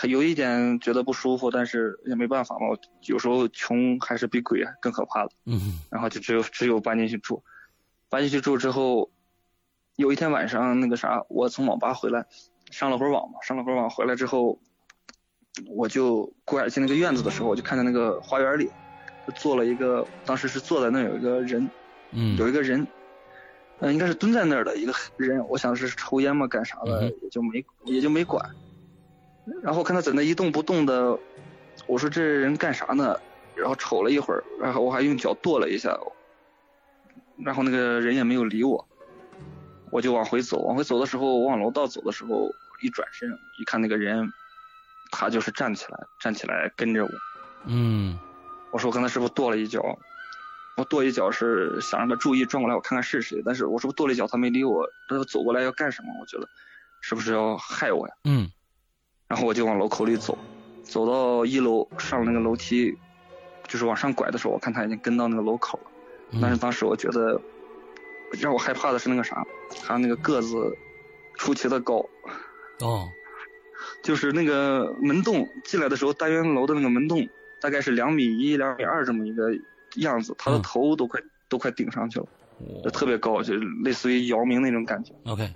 [0.08, 2.68] 有一点觉得不舒服，但是也没办法嘛。
[2.70, 5.32] 我有时候穷还是比鬼更可怕的。
[5.46, 7.44] 嗯然后就只有只有搬进去住，
[8.10, 9.12] 搬进去住之后，
[9.96, 12.26] 有一天晚上那个啥，我从网吧回来，
[12.72, 14.60] 上了会儿网嘛，上了会儿网回来之后，
[15.68, 18.70] 我就过来进那个院子的时候，我就看见那个花园里，
[19.28, 21.70] 就坐了一个，当时是坐在那有一个人，
[22.12, 22.86] 嗯有一个人，
[23.80, 28.44] 嗯、应该是蹲在那儿的一个人，我想是抽烟嘛干啥的，嗯也就没也就没管。
[29.62, 31.18] 然后看他在那一动不动的，
[31.88, 33.20] 我说这人干啥呢？
[33.56, 35.98] 然后瞅了一会儿，然后我还用脚跺了一下，
[37.38, 38.86] 然后那个人也没有理我，
[39.92, 40.60] 我就往回走。
[40.60, 42.50] 往回走的时候，我往楼道走的时候，
[42.82, 44.30] 一转身一看那个人，
[45.12, 47.12] 他就是站起来，站起来跟着我。
[47.68, 48.20] 嗯
[48.72, 49.82] 我说我刚才是不是跺了一脚？
[50.76, 53.42] 我跺一脚是想让他注意转过来，我看看是谁。
[53.46, 56.10] 但是我是不是跺了一脚，他没理我，他走过来要干什么？
[56.20, 56.50] 我觉得
[57.00, 58.14] 是不是要害我呀？
[58.26, 58.52] 嗯
[59.36, 60.38] 然后我就往楼口里走，
[60.82, 62.98] 走到一楼上那个楼梯，
[63.68, 65.92] 就是往上拐的时候，我看他已经跟到那个楼口了。
[66.32, 67.38] 嗯，但是当时我觉得
[68.40, 69.46] 让我害怕的是那个啥，
[69.84, 70.74] 他那个个子
[71.36, 71.96] 出奇的高，
[72.80, 73.10] 哦
[74.02, 77.28] 就是那个门洞进来的时候，单元楼的那个门洞
[77.60, 79.52] 大概是两米一、两米二这么一个
[79.98, 81.20] 样子，他的嗯头都快、
[81.50, 82.28] 都快顶上去了，
[82.86, 85.14] 就特别高，就类似于姚明那种感觉。
[85.26, 85.54] OK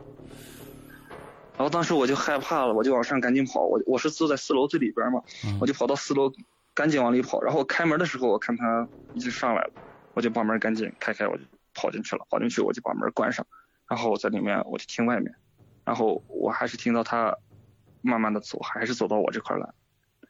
[1.60, 6.32] 然后当时我就害怕了，我就往上赶紧跑，我我是坐在四楼最里边嘛，嗯我就跑到四楼，
[6.74, 7.42] 赶紧往里跑。
[7.42, 9.74] 然后我开门的时候，我看他已经上来了，
[10.14, 11.44] 我就把门赶紧开开，我就
[11.74, 12.26] 跑进去了。
[12.30, 13.46] 跑进去我就把门关上，
[13.90, 15.36] 然后我在里面我就听外面，
[15.84, 17.36] 然后我还是听到他
[18.00, 19.70] 慢慢的走，还是走到我这块儿来，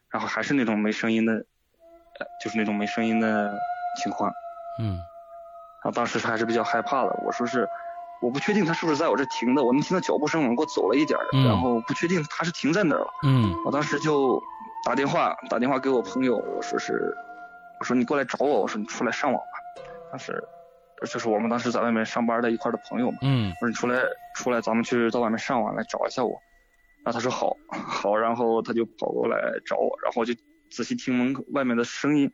[0.09, 3.55] 然后还是那种没声音的，呃，就是那种没声音的
[4.01, 4.33] 情况。
[4.79, 4.97] 嗯
[5.83, 7.65] 然后当时还是比较害怕的，我说是，
[8.21, 13.07] 我不确定他是不是在我这停的，我能听到脚步声往过走了一点儿，嗯然后不确定他是停在哪儿了。
[13.23, 14.41] 嗯我当时就
[14.85, 17.15] 打电话打电话给我朋友，我说是，
[17.79, 19.83] 我说你过来找我，我说你出来上网吧。
[20.11, 20.43] 当时
[21.11, 24.01] 就是我们当时在外面上班的一块的朋友嘛，嗯我说你出来
[24.35, 26.37] 出来，咱们去到外面上网来找一下我。
[27.05, 30.33] 然后他说好好，然后他就跑过来找我，然后我就
[30.69, 32.29] 仔细听门口外面的声音，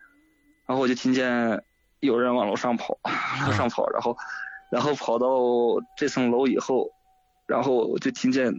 [0.65, 1.63] 然后我就听见
[1.99, 2.97] 有人往楼上跑，
[3.45, 4.17] 楼上跑，然后
[4.71, 5.27] 然后跑到
[5.95, 6.89] 这层楼以后，
[7.47, 8.53] 然后我就听见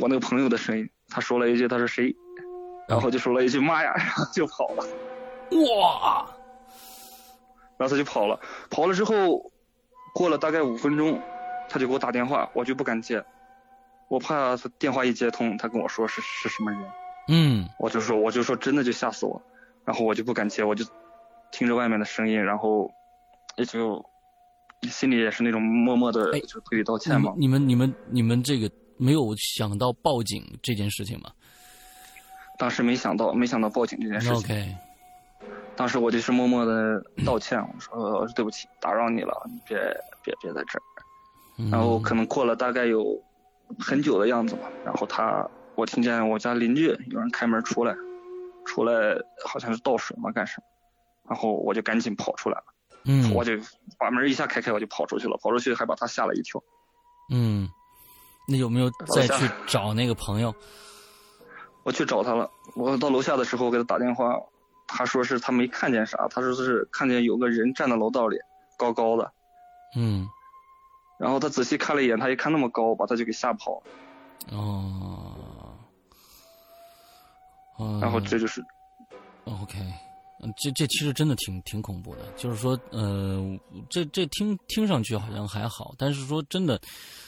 [0.00, 2.14] 我那个朋友的声音，他说了一句他说谁，
[2.88, 4.84] 然后就说了一句妈呀， 然后就跑了。
[5.50, 6.26] 哇
[7.78, 8.38] 然后他就跑了，
[8.70, 9.52] 跑了之后，
[10.12, 11.20] 过了大概五分钟，
[11.68, 13.24] 他就给我打电话，我就不敢接，
[14.08, 16.82] 我怕他电话一接通，他跟我说是是什么人，
[17.28, 19.40] 嗯我就说我就说真的就吓死我，
[19.84, 20.84] 然后我就不敢接，我就
[21.52, 22.90] 听着外面的声音，然后
[23.56, 24.04] 也就
[24.82, 27.40] 心里也是那种默默的哎就对你道歉嘛们。
[27.40, 31.30] 你们你们你们这个没有想到报警这件事情吗
[32.58, 34.76] 当时没想到没想到报警这件事情，？OK
[35.76, 39.78] 当时我就是默默的道歉，我说对不起，打扰你了，你别
[40.24, 40.82] 别别在这儿。
[41.70, 43.20] 然后可能过了大概有
[43.78, 47.94] 很久的样子吧，然后他我听见我家邻居有人开门出来，
[48.64, 48.92] 出来
[49.44, 50.64] 好像是倒水嘛干什么，
[51.30, 52.64] 然后我就赶紧跑出来了，
[53.08, 53.52] 嗯，我就
[53.98, 56.62] 把门一下开开，我就跑出去了，跑出去还把他吓了一跳。
[57.30, 57.68] 嗯，
[58.46, 60.54] 那有没有再去找那个朋友？
[61.84, 64.38] 我去找他了，我到楼下的时候给他打电话，
[64.86, 68.36] 他说是他没看见啥，他说是看见有个人站在楼道里，
[68.76, 69.32] 高高的。
[69.96, 70.28] 嗯。
[71.18, 74.56] 然后他仔细看了一眼，他一看那么高，把他就给吓跑了。
[74.56, 75.34] 哦。
[78.00, 78.62] 然后这就是。
[79.44, 79.78] OK，
[80.40, 82.20] 嗯，这这其实真的挺挺恐怖的。
[82.36, 83.58] 就是说，呃，
[83.88, 86.80] 这这听听上去好像还好，但是说真的，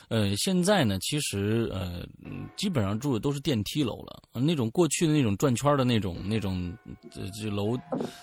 [0.09, 2.07] 呃，现在呢，其实呃，
[2.57, 4.23] 基本上住的都是电梯楼了。
[4.41, 6.77] 那种过去的那种转圈的那种那种
[7.11, 7.77] 这这楼，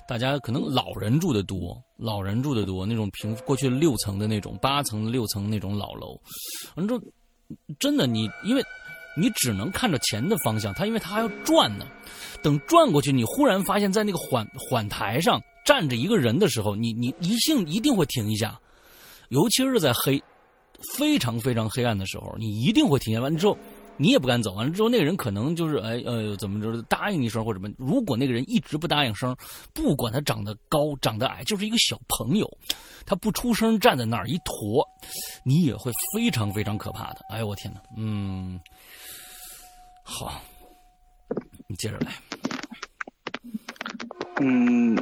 [0.07, 1.81] 大家可能老人住的多。
[1.97, 6.15] 老人住的多，那种平过去六层的那种八层六层那种老楼，
[6.75, 7.01] 完之后，
[7.79, 8.63] 真的你因为，
[9.18, 11.86] 你只能看着前的方向，它因为它还要转呢。
[12.43, 18.59] 等转过去，你忽然发现，在那个缓缓台上站着一个人的时候，你你一定一定会停一下，
[19.30, 20.22] 尤其是在黑，
[20.95, 23.20] 非常非常黑暗的时候，你一定会停下。
[23.20, 23.57] 完了之后。
[23.99, 27.74] 你也不敢走，完了之后那个人可能就是哎呃怎么着答应一声或者什么。
[27.80, 29.36] 如果那个人一直不答应声，
[29.74, 32.47] 不管他长得高长得矮，就是一个小朋友，
[33.07, 34.88] 他不出声站在那儿一坨，
[35.43, 37.22] 你也会非常非常可怕的。
[37.32, 38.59] 哎呦我天哪，嗯，
[40.10, 40.41] 好，
[41.68, 42.14] 你接着来，
[44.39, 44.95] 嗯。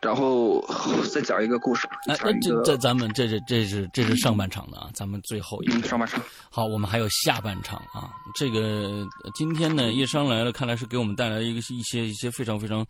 [0.00, 0.64] 然后
[1.12, 1.86] 再讲一个故事。
[2.06, 6.22] 哎，这这咱们这是这是这是上半场的啊，咱们最后一个上半场。
[6.50, 8.10] 好，我们还有下半场啊。
[8.34, 12.84] 这个今天呢，叶商来了，看来是给我们带来一个一些一些非常非常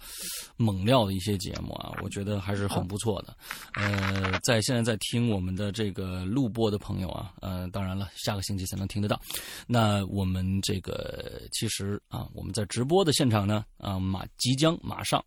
[0.57, 3.37] 猛料的一些节目啊，我觉得还是很不错的。
[3.75, 9.21] 呃，在现在在听我们的这个录播的朋友啊，呃，当然了，下个星期才能听得到。
[9.67, 15.23] 那我们这个其实啊，我们在直播的现场呢，啊马即将马上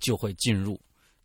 [0.00, 0.78] 就会进入。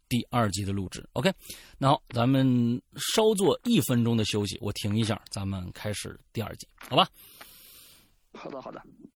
[0.07, 1.31] 第二集的录制，OK，
[1.77, 7.09] 那好，咱们稍作一分钟的休息，我停一下，咱们开始第二集，好吧？
[8.33, 8.81] 好的，好的。